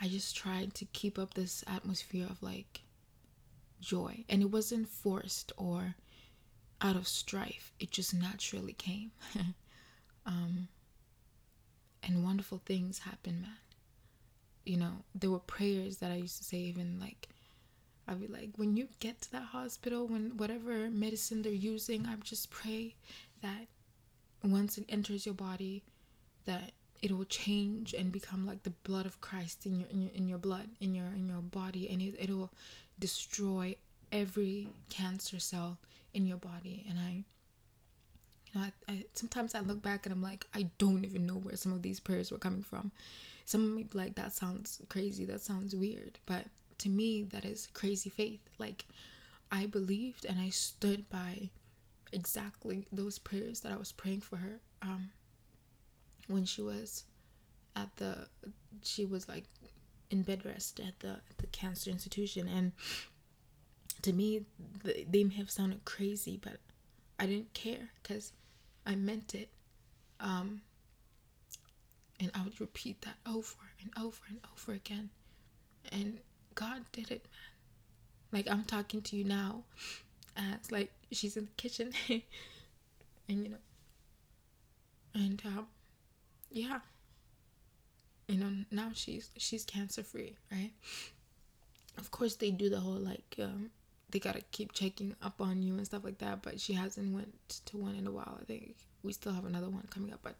I 0.00 0.08
just 0.08 0.36
tried 0.36 0.74
to 0.74 0.84
keep 0.86 1.18
up 1.18 1.34
this 1.34 1.62
atmosphere 1.66 2.26
of 2.28 2.42
like 2.42 2.80
joy. 3.80 4.24
And 4.28 4.42
it 4.42 4.50
wasn't 4.50 4.88
forced 4.88 5.52
or 5.56 5.94
out 6.80 6.96
of 6.96 7.06
strife. 7.06 7.72
It 7.78 7.90
just 7.90 8.14
naturally 8.14 8.72
came. 8.72 9.12
um, 10.26 10.68
and 12.02 12.24
wonderful 12.24 12.60
things 12.64 13.00
happened, 13.00 13.42
man. 13.42 13.56
You 14.64 14.76
know, 14.76 14.92
there 15.14 15.30
were 15.30 15.38
prayers 15.38 15.98
that 15.98 16.10
I 16.10 16.16
used 16.16 16.38
to 16.38 16.44
say, 16.44 16.58
even 16.58 16.98
like, 17.00 17.28
I'd 18.12 18.20
be 18.20 18.26
like, 18.26 18.50
when 18.56 18.76
you 18.76 18.88
get 19.00 19.20
to 19.22 19.32
that 19.32 19.44
hospital, 19.44 20.06
when 20.06 20.36
whatever 20.36 20.90
medicine 20.90 21.42
they're 21.42 21.52
using, 21.52 22.06
I 22.06 22.14
just 22.22 22.50
pray 22.50 22.94
that 23.42 23.66
once 24.44 24.76
it 24.78 24.84
enters 24.88 25.24
your 25.24 25.34
body, 25.34 25.82
that 26.44 26.72
it 27.00 27.16
will 27.16 27.24
change 27.24 27.94
and 27.94 28.12
become 28.12 28.46
like 28.46 28.62
the 28.62 28.70
blood 28.70 29.06
of 29.06 29.20
Christ 29.20 29.66
in 29.66 29.80
your 29.80 29.88
in 29.88 30.02
your, 30.02 30.12
in 30.12 30.28
your 30.28 30.38
blood 30.38 30.68
in 30.80 30.94
your 30.94 31.06
in 31.06 31.28
your 31.28 31.40
body, 31.40 31.88
and 31.90 32.00
it, 32.02 32.14
it 32.18 32.30
will 32.30 32.52
destroy 32.98 33.74
every 34.12 34.68
cancer 34.90 35.40
cell 35.40 35.78
in 36.14 36.26
your 36.26 36.36
body. 36.36 36.84
And 36.88 36.98
i 36.98 37.24
you 38.52 38.60
know 38.60 38.66
I, 38.88 38.92
I 38.92 39.04
sometimes 39.14 39.54
i 39.54 39.60
look 39.60 39.80
back 39.82 40.04
and 40.04 40.12
i'm 40.12 40.22
like 40.22 40.46
i 40.54 40.68
don't 40.76 41.04
even 41.04 41.26
know 41.26 41.34
where 41.36 41.56
some 41.56 41.72
of 41.72 41.80
these 41.82 42.00
prayers 42.00 42.30
were 42.30 42.38
coming 42.38 42.62
from. 42.62 42.92
Some 43.44 43.88
like 43.92 44.14
that 44.16 44.32
sounds 44.32 44.80
crazy 44.88 45.24
that 45.24 45.40
sounds 45.40 45.74
weird 45.74 46.18
but 46.26 46.44
to 46.82 46.88
me 46.88 47.22
that 47.22 47.44
is 47.44 47.68
crazy 47.72 48.10
faith. 48.10 48.40
Like 48.58 48.84
i 49.50 49.66
believed 49.66 50.24
and 50.24 50.40
i 50.40 50.48
stood 50.48 51.08
by 51.10 51.50
exactly 52.12 52.86
those 52.90 53.18
prayers 53.18 53.60
that 53.60 53.70
i 53.70 53.76
was 53.76 53.92
praying 53.92 54.20
for 54.20 54.36
her 54.36 54.60
um 54.80 55.10
when 56.26 56.44
she 56.44 56.62
was 56.62 57.04
at 57.76 57.94
the 57.96 58.26
she 58.82 59.04
was 59.04 59.28
like 59.28 59.44
in 60.10 60.22
bed 60.22 60.44
rest 60.44 60.80
at 60.80 60.98
the, 61.00 61.16
the 61.38 61.46
cancer 61.48 61.90
institution. 61.90 62.46
And 62.46 62.72
to 64.02 64.12
me 64.12 64.44
they 64.84 65.24
may 65.24 65.34
have 65.34 65.50
sounded 65.50 65.84
crazy 65.84 66.36
but 66.42 66.58
i 67.20 67.26
didn't 67.26 67.52
care 67.54 67.90
because 68.02 68.32
i 68.84 68.94
meant 68.96 69.34
it 69.34 69.48
um 70.20 70.60
and 72.20 72.30
i 72.34 72.42
would 72.42 72.60
repeat 72.60 73.00
that 73.02 73.16
over 73.26 73.56
and 73.80 73.90
over 74.04 74.20
and 74.28 74.40
over 74.52 74.72
again. 74.72 75.10
And 75.90 76.18
god 76.54 76.82
did 76.92 77.10
it 77.10 77.26
man 78.30 78.42
like 78.44 78.50
i'm 78.50 78.64
talking 78.64 79.00
to 79.02 79.16
you 79.16 79.24
now 79.24 79.62
as 80.36 80.70
like 80.70 80.90
she's 81.10 81.36
in 81.36 81.44
the 81.44 81.50
kitchen 81.56 81.92
and 82.08 82.22
you 83.28 83.48
know 83.48 83.56
and 85.14 85.42
um 85.46 85.66
yeah 86.50 86.80
you 88.28 88.38
know 88.38 88.50
now 88.70 88.90
she's 88.94 89.30
she's 89.36 89.64
cancer 89.64 90.02
free 90.02 90.34
right 90.50 90.70
of 91.98 92.10
course 92.10 92.36
they 92.36 92.50
do 92.50 92.70
the 92.70 92.80
whole 92.80 92.92
like 92.92 93.36
um 93.40 93.70
they 94.12 94.18
gotta 94.18 94.42
keep 94.52 94.72
checking 94.72 95.16
up 95.22 95.40
on 95.40 95.62
you 95.62 95.74
and 95.74 95.86
stuff 95.86 96.04
like 96.04 96.18
that. 96.18 96.42
But 96.42 96.60
she 96.60 96.74
hasn't 96.74 97.12
went 97.14 97.34
to 97.66 97.76
one 97.76 97.96
in 97.96 98.06
a 98.06 98.10
while. 98.10 98.38
I 98.40 98.44
think 98.44 98.76
we 99.02 99.12
still 99.12 99.32
have 99.32 99.46
another 99.46 99.68
one 99.68 99.88
coming 99.90 100.12
up, 100.12 100.20
but 100.22 100.36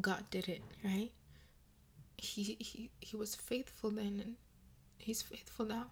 God 0.00 0.24
did 0.30 0.48
it, 0.48 0.62
right? 0.84 1.10
He 2.16 2.56
he 2.60 2.90
he 3.00 3.16
was 3.16 3.34
faithful 3.34 3.90
then, 3.90 4.22
and 4.24 4.36
he's 5.02 5.22
faithful 5.22 5.66
now. 5.66 5.86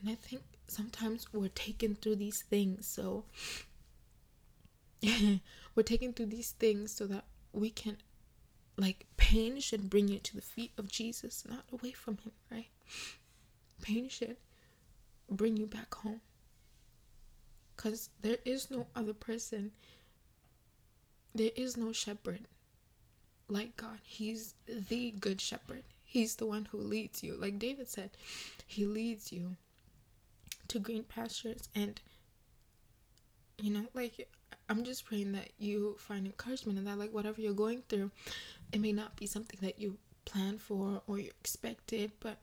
And 0.00 0.08
I 0.08 0.14
think 0.14 0.42
sometimes 0.68 1.32
we're 1.32 1.48
taken 1.48 1.94
through 1.96 2.16
these 2.16 2.42
things, 2.42 2.86
so 2.86 3.24
we're 5.02 5.82
taken 5.84 6.12
through 6.12 6.26
these 6.26 6.52
things 6.52 6.92
so 6.92 7.06
that 7.06 7.24
we 7.52 7.70
can 7.70 7.96
like 8.76 9.06
pain 9.16 9.58
should 9.58 9.90
bring 9.90 10.06
you 10.06 10.20
to 10.20 10.36
the 10.36 10.42
feet 10.42 10.72
of 10.78 10.88
Jesus, 10.88 11.44
not 11.48 11.64
away 11.72 11.92
from 11.92 12.18
him, 12.18 12.32
right? 12.50 12.68
Pain 13.82 14.08
should 14.08 14.36
bring 15.28 15.56
you 15.56 15.66
back 15.66 15.92
home. 15.94 16.20
Because 17.74 18.10
there 18.22 18.38
is 18.44 18.70
no 18.70 18.86
other 18.94 19.14
person 19.14 19.72
there 21.34 21.50
is 21.56 21.76
no 21.76 21.92
shepherd 21.92 22.40
like 23.48 23.76
God. 23.76 23.98
He's 24.02 24.54
the 24.66 25.12
good 25.12 25.40
shepherd. 25.40 25.84
He's 26.10 26.36
the 26.36 26.46
one 26.46 26.68
who 26.70 26.78
leads 26.78 27.22
you. 27.22 27.34
Like 27.34 27.58
David 27.58 27.86
said, 27.86 28.10
he 28.66 28.86
leads 28.86 29.30
you 29.30 29.56
to 30.68 30.78
green 30.78 31.02
pastures 31.02 31.68
and 31.74 32.00
you 33.60 33.70
know, 33.70 33.84
like 33.92 34.26
I'm 34.70 34.84
just 34.84 35.04
praying 35.04 35.32
that 35.32 35.50
you 35.58 35.96
find 35.98 36.24
encouragement 36.24 36.78
and 36.78 36.86
that 36.86 36.98
like 36.98 37.12
whatever 37.12 37.42
you're 37.42 37.52
going 37.52 37.82
through, 37.90 38.10
it 38.72 38.80
may 38.80 38.92
not 38.92 39.16
be 39.16 39.26
something 39.26 39.58
that 39.60 39.78
you 39.78 39.98
planned 40.24 40.62
for 40.62 41.02
or 41.06 41.18
you 41.18 41.30
expected, 41.40 42.12
but 42.20 42.38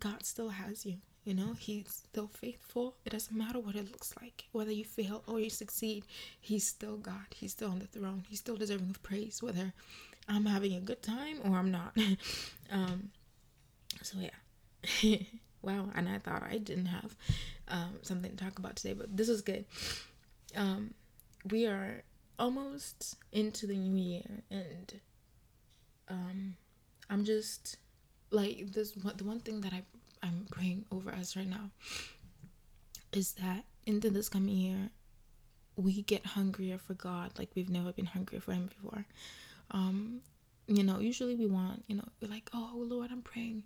God 0.00 0.24
still 0.24 0.48
has 0.48 0.84
you. 0.84 0.96
You 1.24 1.34
know, 1.34 1.52
He's 1.52 2.02
still 2.10 2.28
faithful. 2.28 2.96
It 3.04 3.10
doesn't 3.10 3.36
matter 3.36 3.60
what 3.60 3.76
it 3.76 3.92
looks 3.92 4.14
like, 4.20 4.46
whether 4.50 4.72
you 4.72 4.84
fail 4.84 5.22
or 5.28 5.38
you 5.38 5.50
succeed. 5.50 6.04
He's 6.40 6.66
still 6.66 6.96
God. 6.96 7.26
He's 7.34 7.52
still 7.52 7.70
on 7.70 7.78
the 7.78 7.86
throne. 7.86 8.24
He's 8.28 8.38
still 8.40 8.56
deserving 8.56 8.90
of 8.90 9.02
praise, 9.04 9.40
whether 9.42 9.72
I'm 10.28 10.46
having 10.46 10.74
a 10.74 10.80
good 10.80 11.02
time 11.02 11.38
or 11.44 11.56
I'm 11.56 11.70
not. 11.70 11.96
um, 12.70 13.10
so 14.02 14.18
yeah. 14.18 15.18
wow. 15.62 15.88
And 15.94 16.08
I 16.08 16.18
thought 16.18 16.42
I 16.42 16.58
didn't 16.58 16.86
have 16.86 17.16
um, 17.68 17.98
something 18.02 18.30
to 18.30 18.44
talk 18.44 18.58
about 18.58 18.76
today, 18.76 18.94
but 18.94 19.16
this 19.16 19.28
was 19.28 19.42
good. 19.42 19.64
Um, 20.56 20.94
we 21.50 21.66
are 21.66 22.02
almost 22.38 23.16
into 23.32 23.66
the 23.66 23.76
new 23.76 23.96
year, 23.96 24.42
and 24.50 25.00
um, 26.08 26.56
I'm 27.10 27.24
just 27.24 27.76
like 28.30 28.72
this. 28.72 28.92
The 28.92 29.24
one 29.24 29.40
thing 29.40 29.60
that 29.62 29.72
I 29.72 29.82
I'm 30.22 30.46
praying 30.50 30.84
over 30.90 31.10
us 31.10 31.36
right 31.36 31.48
now 31.48 31.70
is 33.12 33.32
that 33.34 33.64
into 33.86 34.10
this 34.10 34.28
coming 34.28 34.56
year, 34.56 34.90
we 35.76 36.02
get 36.02 36.26
hungrier 36.26 36.78
for 36.78 36.94
God 36.94 37.32
like 37.38 37.50
we've 37.54 37.70
never 37.70 37.92
been 37.92 38.06
hungrier 38.06 38.40
for 38.40 38.52
Him 38.52 38.66
before. 38.66 39.04
Um, 39.70 40.20
you 40.66 40.82
know, 40.82 40.98
usually 40.98 41.34
we 41.34 41.46
want, 41.46 41.84
you 41.86 41.96
know, 41.96 42.08
we're 42.20 42.28
like, 42.28 42.50
oh 42.52 42.72
Lord, 42.74 43.10
I'm 43.10 43.22
praying 43.22 43.64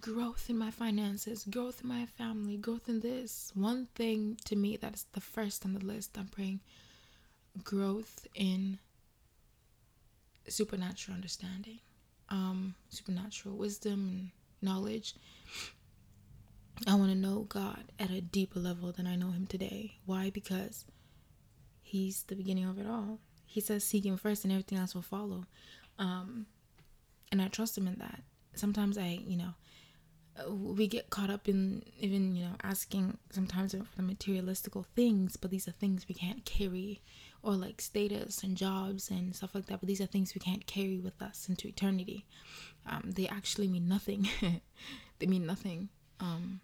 growth 0.00 0.48
in 0.48 0.56
my 0.56 0.70
finances, 0.70 1.44
growth 1.44 1.82
in 1.82 1.88
my 1.88 2.06
family, 2.06 2.56
growth 2.56 2.88
in 2.88 3.00
this. 3.00 3.52
One 3.54 3.88
thing 3.94 4.38
to 4.46 4.56
me 4.56 4.76
that 4.78 4.94
is 4.94 5.06
the 5.12 5.20
first 5.20 5.64
on 5.64 5.74
the 5.74 5.84
list, 5.84 6.16
I'm 6.18 6.28
praying 6.28 6.60
growth 7.62 8.26
in 8.34 8.78
supernatural 10.48 11.14
understanding, 11.14 11.80
um, 12.28 12.74
supernatural 12.88 13.56
wisdom 13.56 14.08
and 14.08 14.30
knowledge. 14.62 15.14
I 16.86 16.94
want 16.94 17.10
to 17.12 17.16
know 17.16 17.40
God 17.48 17.84
at 17.98 18.10
a 18.10 18.20
deeper 18.20 18.58
level 18.58 18.92
than 18.92 19.06
I 19.06 19.16
know 19.16 19.30
Him 19.30 19.46
today. 19.46 19.98
Why? 20.06 20.30
Because 20.30 20.86
He's 21.82 22.24
the 22.24 22.34
beginning 22.34 22.64
of 22.64 22.78
it 22.78 22.86
all. 22.86 23.20
He 23.54 23.60
says, 23.60 23.84
Seek 23.84 24.04
Him 24.04 24.16
first, 24.16 24.42
and 24.42 24.52
everything 24.52 24.78
else 24.78 24.96
will 24.96 25.02
follow. 25.02 25.44
Um, 25.96 26.46
and 27.30 27.40
I 27.40 27.46
trust 27.46 27.78
Him 27.78 27.86
in 27.86 28.00
that. 28.00 28.20
Sometimes 28.54 28.98
I, 28.98 29.20
you 29.24 29.36
know, 29.36 29.54
we 30.48 30.88
get 30.88 31.08
caught 31.08 31.30
up 31.30 31.48
in 31.48 31.84
even 32.00 32.34
you 32.34 32.44
know 32.46 32.54
asking 32.64 33.16
sometimes 33.30 33.70
for 33.72 33.84
the 33.96 34.02
materialistical 34.02 34.84
things 34.96 35.36
but 35.36 35.52
these 35.52 35.68
are 35.68 35.72
things 35.72 36.06
we 36.08 36.14
can't 36.16 36.44
carry 36.44 37.00
or 37.40 37.52
like 37.52 37.80
status 37.80 38.42
and 38.42 38.56
jobs 38.56 39.10
and 39.10 39.36
stuff 39.36 39.54
like 39.54 39.66
that 39.66 39.78
but 39.78 39.86
these 39.86 40.00
are 40.00 40.06
things 40.06 40.34
we 40.34 40.40
can't 40.40 40.66
carry 40.66 40.98
with 40.98 41.22
us 41.22 41.48
into 41.48 41.68
eternity 41.68 42.26
um, 42.90 43.12
they 43.14 43.28
actually 43.28 43.68
mean 43.68 43.86
nothing 43.86 44.28
they 45.20 45.26
mean 45.26 45.46
nothing 45.46 45.88
um, 46.18 46.60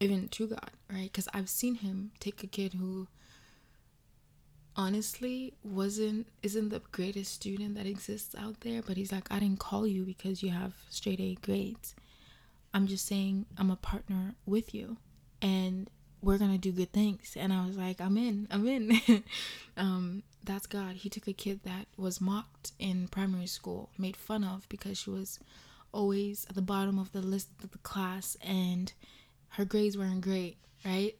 even 0.00 0.26
to 0.26 0.48
god 0.48 0.70
right 0.92 1.12
because 1.12 1.28
i've 1.32 1.48
seen 1.48 1.76
him 1.76 2.10
take 2.18 2.42
a 2.42 2.48
kid 2.48 2.74
who 2.74 3.06
honestly 4.76 5.54
wasn't 5.62 6.26
isn't 6.42 6.70
the 6.70 6.82
greatest 6.90 7.32
student 7.32 7.76
that 7.76 7.86
exists 7.86 8.34
out 8.36 8.60
there 8.60 8.82
but 8.82 8.96
he's 8.96 9.12
like 9.12 9.30
i 9.30 9.38
didn't 9.38 9.60
call 9.60 9.86
you 9.86 10.04
because 10.04 10.42
you 10.42 10.50
have 10.50 10.74
straight 10.90 11.20
a 11.20 11.36
grades. 11.42 11.94
I'm 12.72 12.86
just 12.88 13.06
saying 13.06 13.46
i'm 13.56 13.70
a 13.70 13.76
partner 13.76 14.34
with 14.46 14.74
you 14.74 14.96
and 15.40 15.88
we're 16.20 16.38
gonna 16.38 16.58
do 16.58 16.72
good 16.72 16.92
things. 16.92 17.36
And 17.38 17.52
i 17.52 17.64
was 17.64 17.76
like 17.76 18.00
i'm 18.00 18.16
in 18.16 18.48
i'm 18.50 18.66
in. 18.66 19.00
Um, 19.76 20.22
that's 20.44 20.66
god. 20.66 20.96
He 20.96 21.08
took 21.08 21.26
a 21.26 21.32
kid 21.32 21.60
that 21.64 21.86
was 21.96 22.20
mocked 22.20 22.72
in 22.78 23.08
primary 23.08 23.46
school 23.46 23.90
made 23.98 24.16
fun 24.16 24.44
of 24.44 24.68
because 24.68 24.98
she 24.98 25.10
was 25.10 25.38
always 25.92 26.46
at 26.48 26.54
the 26.54 26.62
bottom 26.62 26.98
of 26.98 27.12
the 27.12 27.22
list 27.22 27.48
of 27.62 27.70
the 27.70 27.78
class 27.78 28.36
and 28.40 28.92
her 29.50 29.64
grades 29.64 29.96
weren't 29.96 30.20
great 30.20 30.58
right? 30.84 31.16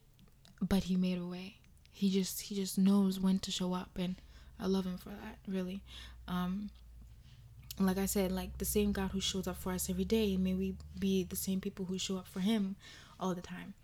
But 0.60 0.84
he 0.84 0.96
made 0.96 1.18
a 1.18 1.26
way 1.26 1.56
he 1.94 2.11
just 2.11 2.42
he 2.42 2.54
just 2.54 2.76
knows 2.76 3.20
when 3.20 3.38
to 3.38 3.50
show 3.52 3.72
up 3.72 3.90
and 3.96 4.16
i 4.61 4.66
love 4.66 4.85
him 4.85 4.98
for 4.98 5.11
that 5.11 5.38
really. 5.48 5.80
Um 6.28 6.70
like 7.78 7.98
i 7.98 8.07
said 8.07 8.30
like 8.30 8.59
the 8.59 8.64
same 8.64 8.92
god 8.92 9.11
who 9.12 9.20
shows 9.20 9.48
up 9.48 9.57
for 9.57 9.72
us 9.72 9.90
every 9.90 10.04
day 10.04 10.37
may 10.37 10.54
we 10.54 10.76
be 10.98 11.24
the 11.24 11.35
same 11.37 11.61
people 11.61 11.85
who 11.85 11.98
show 11.98 12.16
up 12.16 12.26
for 12.28 12.40
him 12.40 12.76
all 13.18 13.35
the 13.35 13.40
time. 13.42 13.74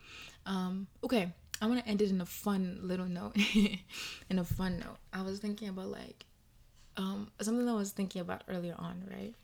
Um 0.46 0.86
okay 1.04 1.32
i 1.62 1.66
want 1.66 1.80
to 1.82 1.88
end 1.88 2.02
it 2.02 2.10
in 2.10 2.20
a 2.20 2.26
fun 2.26 2.78
little 2.82 3.06
note 3.06 3.36
in 4.30 4.38
a 4.38 4.44
fun 4.44 4.78
note. 4.80 4.98
I 5.12 5.22
was 5.22 5.38
thinking 5.38 5.68
about 5.68 5.88
like 5.88 6.26
um 6.96 7.30
something 7.40 7.68
i 7.68 7.72
was 7.74 7.92
thinking 7.92 8.20
about 8.20 8.42
earlier 8.48 8.74
on 8.78 9.04
right? 9.10 9.34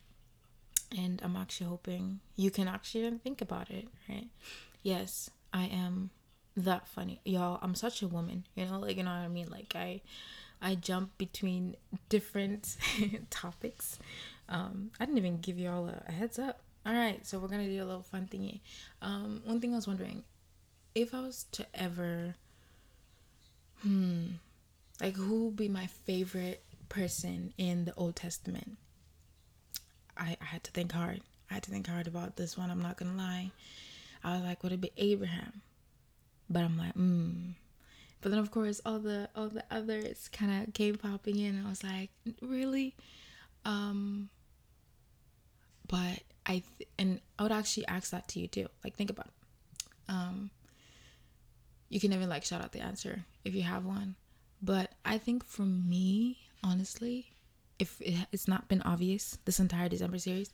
And 0.96 1.20
i'm 1.24 1.36
actually 1.36 1.68
hoping 1.68 2.20
you 2.36 2.50
can 2.50 2.66
actually 2.68 3.10
think 3.22 3.40
about 3.40 3.70
it 3.70 3.86
right? 4.08 4.28
Yes 4.82 5.30
i 5.52 5.64
am 5.66 6.10
that 6.56 6.88
funny. 6.88 7.20
Y'all 7.24 7.58
i'm 7.62 7.74
such 7.74 8.02
a 8.02 8.08
woman 8.08 8.46
you 8.54 8.64
know 8.64 8.80
like 8.80 8.96
you 8.96 9.02
know 9.02 9.10
what 9.10 9.18
i 9.18 9.28
mean? 9.28 9.48
Like 9.50 9.74
i 9.74 10.00
i 10.62 10.74
jump 10.74 11.16
between 11.18 11.76
different 12.08 12.76
topics. 13.30 13.98
Um 14.48 14.90
i 14.98 15.04
didn't 15.04 15.18
even 15.18 15.40
give 15.40 15.58
y'all 15.58 15.88
a, 15.88 16.02
a, 16.08 16.12
heads 16.12 16.38
up. 16.38 16.60
All 16.84 16.94
right 16.94 17.24
so 17.26 17.38
we're 17.38 17.48
gonna 17.48 17.68
do 17.68 17.82
a 17.82 17.84
little 17.84 18.02
fun 18.02 18.28
thingy. 18.30 18.60
Um 19.02 19.42
one 19.44 19.60
thing 19.60 19.72
i 19.72 19.76
was 19.76 19.86
wondering 19.86 20.24
if 20.94 21.12
i 21.14 21.20
was 21.20 21.44
to 21.52 21.66
ever 21.74 22.34
hmm 23.82 24.26
like 25.00 25.14
who 25.14 25.46
would 25.46 25.56
be 25.56 25.68
my 25.68 25.86
favorite 25.86 26.62
person 26.88 27.52
in 27.58 27.84
the 27.84 27.94
old 27.96 28.16
testament? 28.16 28.78
I 30.16 30.36
i 30.40 30.44
had 30.44 30.64
to 30.64 30.70
think 30.70 30.92
hard. 30.92 31.20
I 31.50 31.54
had 31.54 31.62
to 31.64 31.70
think 31.70 31.86
hard 31.86 32.06
about 32.06 32.36
this 32.36 32.56
one 32.56 32.70
i'm 32.70 32.80
not 32.80 32.96
gonna 32.96 33.16
lie. 33.16 33.50
I 34.24 34.36
was 34.36 34.42
like 34.42 34.62
would 34.62 34.72
it 34.72 34.80
be 34.80 34.92
abraham 34.96 35.60
but 36.48 36.62
I'm 36.62 36.78
like, 36.78 36.94
mm. 36.94 37.54
But 38.20 38.30
then 38.30 38.38
of 38.38 38.50
course 38.50 38.80
all 38.84 38.98
the 38.98 39.28
all 39.36 39.48
the 39.48 39.64
others 39.70 40.28
kind 40.32 40.66
of 40.66 40.74
came 40.74 40.96
popping 40.96 41.38
in, 41.38 41.64
I 41.64 41.68
was 41.68 41.84
like, 41.84 42.10
really, 42.40 42.94
um. 43.64 44.28
But 45.88 46.22
I 46.44 46.62
th- 46.78 46.88
and 46.98 47.20
I 47.38 47.44
would 47.44 47.52
actually 47.52 47.86
ask 47.86 48.10
that 48.10 48.26
to 48.28 48.40
you 48.40 48.48
too. 48.48 48.66
Like 48.82 48.96
think 48.96 49.10
about 49.10 49.26
it. 49.26 49.32
Um. 50.08 50.50
You 51.88 52.00
can 52.00 52.12
even 52.12 52.28
like 52.28 52.44
shout 52.44 52.62
out 52.62 52.72
the 52.72 52.80
answer 52.80 53.24
if 53.44 53.54
you 53.54 53.62
have 53.62 53.84
one, 53.84 54.16
but 54.60 54.90
I 55.04 55.18
think 55.18 55.44
for 55.44 55.62
me, 55.62 56.38
honestly, 56.64 57.36
if 57.78 58.00
it's 58.32 58.48
not 58.48 58.68
been 58.68 58.82
obvious 58.82 59.38
this 59.44 59.60
entire 59.60 59.88
December 59.88 60.18
series, 60.18 60.50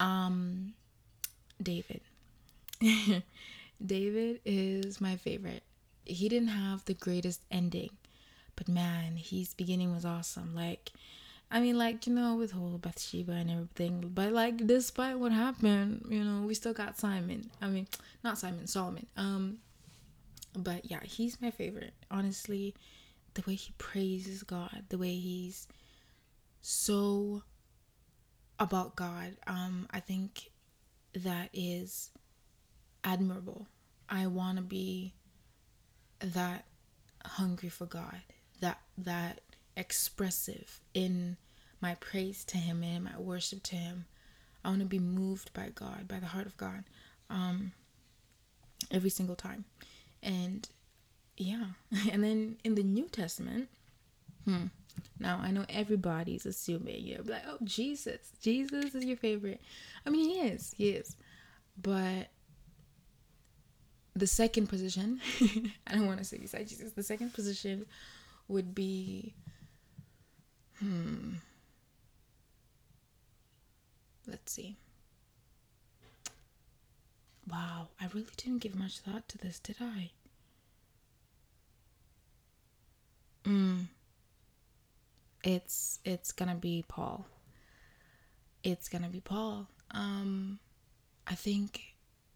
um, 0.00 0.72
David. 1.62 2.00
David 3.84 4.40
is 4.44 5.00
my 5.00 5.16
favorite. 5.16 5.62
He 6.04 6.28
didn't 6.28 6.48
have 6.48 6.84
the 6.84 6.94
greatest 6.94 7.42
ending, 7.50 7.90
but 8.56 8.68
man, 8.68 9.16
his 9.16 9.54
beginning 9.54 9.92
was 9.94 10.04
awesome. 10.04 10.54
Like, 10.54 10.92
I 11.50 11.60
mean, 11.60 11.78
like, 11.78 12.06
you 12.06 12.14
know, 12.14 12.34
with 12.36 12.52
whole 12.52 12.78
Bathsheba 12.78 13.32
and 13.32 13.50
everything, 13.50 14.10
but 14.14 14.32
like, 14.32 14.66
despite 14.66 15.18
what 15.18 15.32
happened, 15.32 16.06
you 16.08 16.24
know, 16.24 16.46
we 16.46 16.54
still 16.54 16.72
got 16.72 16.98
Simon. 16.98 17.50
I 17.60 17.68
mean, 17.68 17.86
not 18.22 18.38
Simon, 18.38 18.66
Solomon. 18.66 19.06
Um, 19.16 19.58
but 20.56 20.90
yeah, 20.90 21.00
he's 21.02 21.40
my 21.40 21.50
favorite. 21.50 21.94
Honestly, 22.10 22.74
the 23.34 23.42
way 23.46 23.54
he 23.54 23.72
praises 23.78 24.42
God, 24.42 24.84
the 24.88 24.98
way 24.98 25.14
he's 25.14 25.68
so 26.60 27.42
about 28.58 28.96
God, 28.96 29.36
um, 29.46 29.86
I 29.90 30.00
think 30.00 30.50
that 31.14 31.50
is 31.52 32.10
admirable. 33.02 33.66
I 34.14 34.28
want 34.28 34.58
to 34.58 34.62
be 34.62 35.12
that 36.20 36.66
hungry 37.24 37.68
for 37.68 37.86
God, 37.86 38.20
that 38.60 38.78
that 38.96 39.40
expressive 39.76 40.80
in 40.94 41.36
my 41.80 41.96
praise 41.96 42.44
to 42.44 42.56
him 42.56 42.84
and 42.84 43.04
my 43.04 43.18
worship 43.18 43.64
to 43.64 43.76
him. 43.76 44.04
I 44.64 44.68
want 44.68 44.80
to 44.80 44.86
be 44.86 45.00
moved 45.00 45.52
by 45.52 45.70
God, 45.74 46.06
by 46.06 46.20
the 46.20 46.26
heart 46.26 46.46
of 46.46 46.56
God. 46.56 46.84
Um 47.28 47.72
every 48.92 49.10
single 49.10 49.34
time. 49.34 49.64
And 50.22 50.68
yeah. 51.36 51.64
And 52.12 52.22
then 52.22 52.56
in 52.62 52.76
the 52.76 52.84
New 52.84 53.08
Testament, 53.08 53.68
hmm, 54.44 54.66
now 55.18 55.40
I 55.42 55.50
know 55.50 55.64
everybody's 55.68 56.46
assuming 56.46 57.04
you're 57.04 57.22
like, 57.22 57.42
oh 57.48 57.58
Jesus, 57.64 58.30
Jesus 58.40 58.94
is 58.94 59.04
your 59.04 59.16
favorite. 59.16 59.60
I 60.06 60.10
mean 60.10 60.30
he 60.30 60.40
is, 60.40 60.72
he 60.78 60.90
is. 60.90 61.16
But 61.76 62.28
the 64.16 64.26
second 64.26 64.68
position, 64.68 65.20
I 65.86 65.94
don't 65.94 66.06
want 66.06 66.18
to 66.18 66.24
say 66.24 66.38
beside 66.38 66.68
Jesus. 66.68 66.92
The 66.92 67.02
second 67.02 67.34
position 67.34 67.86
would 68.48 68.74
be, 68.74 69.34
hmm. 70.78 71.34
Let's 74.26 74.52
see. 74.52 74.76
Wow, 77.50 77.88
I 78.00 78.06
really 78.14 78.26
didn't 78.36 78.60
give 78.60 78.74
much 78.74 79.00
thought 79.00 79.28
to 79.28 79.38
this, 79.38 79.58
did 79.58 79.76
I? 79.80 80.10
Mm. 83.44 83.86
It's 85.42 86.00
it's 86.06 86.32
gonna 86.32 86.54
be 86.54 86.84
Paul. 86.88 87.26
It's 88.62 88.88
gonna 88.88 89.10
be 89.10 89.20
Paul. 89.20 89.68
Um, 89.90 90.58
I 91.26 91.34
think 91.34 91.82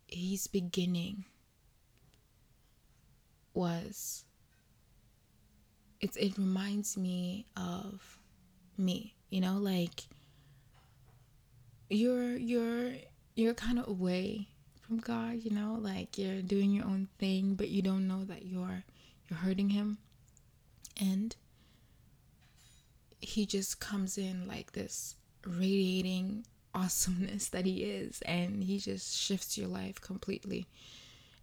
he's 0.06 0.46
beginning 0.46 1.24
was 3.58 4.24
it's 6.00 6.16
it 6.16 6.38
reminds 6.38 6.96
me 6.96 7.46
of 7.56 8.18
me 8.76 9.14
you 9.30 9.40
know 9.40 9.58
like 9.58 10.04
you're 11.90 12.36
you're 12.36 12.92
you're 13.34 13.54
kind 13.54 13.78
of 13.78 13.88
away 13.88 14.46
from 14.80 14.98
god 14.98 15.34
you 15.42 15.50
know 15.50 15.76
like 15.80 16.16
you're 16.16 16.42
doing 16.42 16.70
your 16.70 16.84
own 16.84 17.08
thing 17.18 17.54
but 17.54 17.68
you 17.68 17.82
don't 17.82 18.06
know 18.06 18.24
that 18.24 18.46
you're 18.46 18.84
you're 19.28 19.38
hurting 19.38 19.70
him. 19.70 19.98
And 21.00 21.34
he 23.20 23.46
just 23.46 23.80
comes 23.80 24.18
in 24.18 24.46
like 24.48 24.72
this 24.72 25.16
radiating 25.46 26.44
awesomeness 26.74 27.48
that 27.48 27.64
he 27.64 27.84
is 27.84 28.20
and 28.22 28.62
he 28.62 28.78
just 28.78 29.16
shifts 29.16 29.56
your 29.56 29.68
life 29.68 30.00
completely 30.00 30.66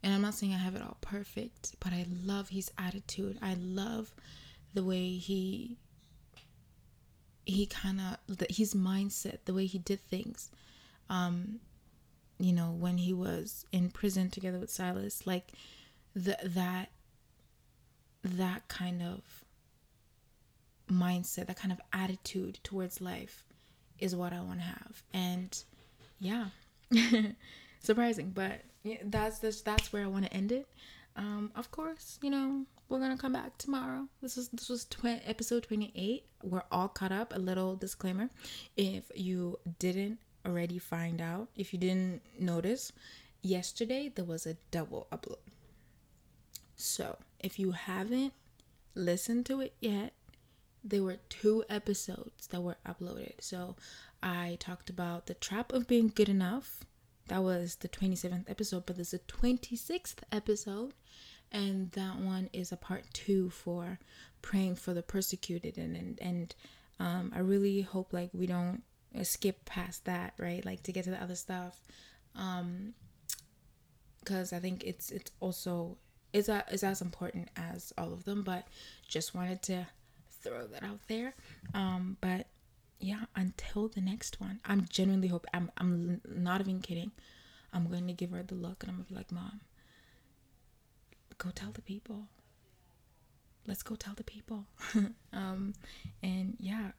and 0.06 0.13
i'm 0.13 0.22
not 0.22 0.34
saying 0.34 0.54
i 0.54 0.58
have 0.58 0.76
it 0.76 0.82
all 0.82 0.98
perfect 1.02 1.76
but 1.82 1.91
i 1.91 2.06
love 2.24 2.48
his 2.50 2.72
attitude. 2.78 3.38
I 3.41 3.56
love 3.60 4.13
the 4.74 4.84
way 4.84 5.10
he 5.18 5.78
he 7.46 7.65
kind 7.65 8.00
of 8.00 8.39
his 8.50 8.74
mindset 8.74 9.39
the 9.46 9.54
way 9.54 9.65
he 9.65 9.80
did 9.80 10.02
things. 10.02 10.50
Um 11.10 11.60
you 12.39 12.54
know 12.54 12.72
when 12.72 12.98
he 12.98 13.13
was 13.13 13.65
in 13.72 13.89
prison 13.89 14.30
together 14.30 14.60
with 14.60 14.70
silas 14.70 15.26
like 15.26 15.54
the, 16.15 16.38
that 16.44 16.91
that 18.24 18.68
kind 18.68 19.02
of 19.02 19.44
mindset 20.89 21.48
that 21.48 21.58
kind 21.58 21.72
of 21.72 21.82
attitude 21.94 22.60
towards 22.63 23.02
life 23.02 23.44
is 24.00 24.15
what 24.15 24.34
I 24.34 24.41
want 24.41 24.60
to 24.60 24.65
have. 24.65 25.04
And 25.13 25.63
yeah, 26.20 26.48
surprising, 27.80 28.32
but 28.32 28.62
yeah, 28.86 28.98
that's 29.04 29.39
that's 29.39 29.62
that's 29.62 29.91
where 29.91 30.04
I 30.04 30.08
want 30.08 30.26
to 30.26 30.34
end 30.34 30.52
it. 30.52 30.67
Um, 31.17 31.52
of 31.56 31.71
course, 31.71 32.19
you 32.21 32.30
know 32.30 32.65
we're 32.88 33.00
gonna 33.00 33.17
come 33.17 33.34
back 33.34 33.58
tomorrow. 33.58 34.08
This 34.21 34.38
is 34.38 34.50
this 34.50 34.69
was 34.69 34.86
tw- 34.86 35.26
episode 35.26 35.63
twenty 35.63 35.91
eight. 35.95 36.26
We're 36.43 36.63
all 36.71 36.88
caught 36.88 37.12
up. 37.12 37.36
A 37.36 37.39
little 37.39 37.76
disclaimer: 37.76 38.30
if 38.78 39.12
you 39.15 39.60
didn't 39.80 40.19
already 40.45 40.78
find 40.78 41.19
out, 41.19 41.50
if 41.56 41.74
you 41.74 41.80
didn't 41.80 42.21
notice, 42.39 42.91
yesterday 43.41 44.12
there 44.13 44.26
was 44.26 44.45
a 44.45 44.56
double 44.69 45.08
upload. 45.12 45.38
So 46.76 47.17
if 47.39 47.58
you 47.58 47.71
haven't 47.71 48.34
listened 48.93 49.48
to 49.48 49.62
it 49.62 49.74
yet, 49.80 50.13
there 50.84 51.02
were 51.02 51.17
two 51.30 51.63
episodes 51.69 52.48
that 52.48 52.62
were 52.62 52.78
uploaded. 52.88 53.34
So 53.41 53.76
I 54.21 54.58
talked 54.60 54.89
about 54.91 55.26
the 55.26 55.34
trap 55.34 55.74
of 55.74 55.88
being 55.88 56.12
good 56.13 56.30
enough. 56.30 56.84
That 57.28 57.44
was 57.44 57.76
the 57.78 57.90
27th 57.90 58.50
episode, 58.50 58.86
but 58.86 58.98
there's 58.98 59.14
a 59.14 59.20
26th 59.20 60.18
episode, 60.32 60.94
and 61.52 61.92
that 61.92 62.20
one 62.20 62.50
is 62.54 62.72
a 62.72 62.78
part 62.78 63.06
two 63.14 63.50
for 63.50 64.00
praying 64.42 64.76
for 64.76 64.94
the 64.94 65.02
persecuted. 65.02 65.78
And 65.78 65.96
and, 65.96 66.20
and 66.22 66.56
um, 67.00 67.32
I 67.36 67.40
really 67.40 67.82
hope 67.82 68.14
like 68.14 68.30
we 68.34 68.46
don't 68.46 68.84
skip 69.24 69.66
past 69.66 70.06
that, 70.06 70.34
right? 70.38 70.64
Like 70.66 70.84
to 70.84 70.92
get 70.92 71.06
to 71.06 71.12
the 71.12 71.22
other 71.22 71.36
stuff, 71.36 71.82
um, 72.36 72.94
because 74.20 74.54
I 74.54 74.60
think 74.60 74.84
it's 74.84 75.10
it's 75.12 75.32
also 75.40 75.98
it's, 76.32 76.50
a, 76.50 76.64
it's 76.70 76.84
as 76.84 77.02
important 77.02 77.50
as 77.56 77.94
all 77.98 78.14
of 78.14 78.26
them. 78.26 78.44
But 78.44 78.68
just 79.08 79.34
wanted 79.34 79.64
to 79.64 79.88
throw 80.44 80.68
that 80.68 80.84
out 80.84 81.00
there. 81.08 81.34
Um, 81.74 82.18
but 82.22 82.48
yeah, 83.00 83.26
until 83.36 83.88
the 83.88 84.02
next 84.02 84.40
one, 84.40 84.60
I'm 84.66 84.86
genuinely 84.90 85.28
hope 85.28 85.46
I'm 85.54 85.72
I'm 85.78 86.22
not 86.28 86.62
even 86.62 86.80
kidding. 86.82 87.12
I'm 87.74 87.88
going 87.90 88.08
to 88.08 88.14
give 88.14 88.32
her 88.32 88.44
the 88.44 88.56
look 88.56 88.84
and 88.84 88.92
I'm 88.92 88.98
gonna 88.98 89.10
be 89.10 89.16
like, 89.16 89.32
Mom, 89.32 89.62
go 91.38 91.50
tell 91.54 91.72
the 91.72 91.82
people. 91.82 92.28
Let's 93.68 93.84
go 93.84 93.96
tell 93.96 94.14
the 94.14 94.24
people. 94.24 94.66
um, 95.34 95.74
and 96.24 96.56
yeah, 96.60 96.92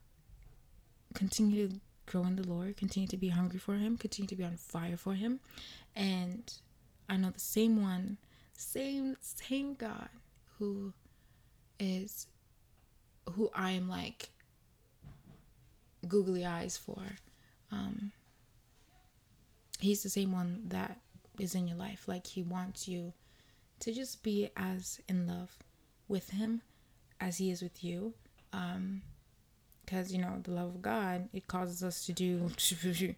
continue 1.15 1.69
to 1.69 1.81
grow 2.07 2.25
in 2.25 2.37
the 2.37 2.47
Lord, 2.47 2.77
continue 2.77 3.09
to 3.09 3.17
be 3.17 3.29
hungry 3.29 3.59
for 3.59 3.75
Him, 3.75 3.97
continue 3.97 4.29
to 4.29 4.37
be 4.37 4.45
on 4.45 4.57
fire 4.57 4.97
for 4.97 5.15
Him. 5.15 5.41
And 5.95 6.53
I 7.09 7.17
know 7.17 7.31
the 7.31 7.41
same 7.41 7.81
one, 7.81 8.19
same, 8.53 9.17
same 9.21 9.75
God 9.75 10.09
who 10.59 10.93
is 11.79 12.27
who 13.33 13.51
I'm 13.55 13.89
like 13.89 14.31
googly 16.09 16.45
eyes 16.45 16.77
for. 16.77 17.03
Um, 17.71 18.13
he's 19.81 20.03
the 20.03 20.11
same 20.11 20.33
one 20.33 20.63
that 20.69 20.99
is 21.39 21.55
in 21.55 21.69
your 21.69 21.77
life. 21.77 22.05
Like 22.07 22.27
he 22.27 22.43
wants 22.43 22.89
you 22.89 23.13
to 23.81 23.93
just 23.93 24.23
be 24.23 24.51
as 24.57 25.01
in 25.09 25.27
love 25.27 25.51
with 26.09 26.31
him 26.31 26.63
as 27.21 27.39
he 27.39 27.51
is 27.51 27.63
with 27.63 27.83
you. 27.85 28.15
Um, 28.53 29.03
because 29.85 30.13
you 30.13 30.19
know 30.19 30.41
the 30.43 30.51
love 30.51 30.75
of 30.75 30.83
God 30.83 31.29
it 31.33 31.47
causes 31.47 31.83
us 31.85 32.05
to 32.07 32.13
do 32.13 32.51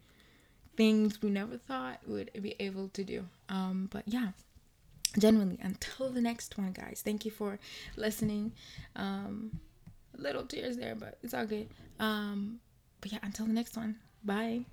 things 0.76 1.20
we 1.22 1.30
never 1.30 1.56
thought 1.56 1.98
would 2.06 2.30
be 2.40 2.54
able 2.60 2.88
to 2.90 3.02
do. 3.02 3.24
Um, 3.48 3.88
but 3.90 4.04
yeah, 4.06 4.28
genuinely 5.18 5.58
until 5.60 6.10
the 6.10 6.20
next 6.20 6.56
one, 6.56 6.72
guys. 6.72 7.02
Thank 7.04 7.24
you 7.24 7.30
for 7.30 7.58
listening. 7.96 8.52
Um, 8.94 9.58
little 10.16 10.44
tears 10.44 10.76
there, 10.76 10.94
but 10.94 11.18
it's 11.22 11.34
all 11.34 11.46
good. 11.46 11.68
Um, 11.98 12.60
but 13.00 13.12
yeah, 13.12 13.18
until 13.22 13.46
the 13.46 13.52
next 13.52 13.76
one. 13.76 13.96
Bye. 14.24 14.64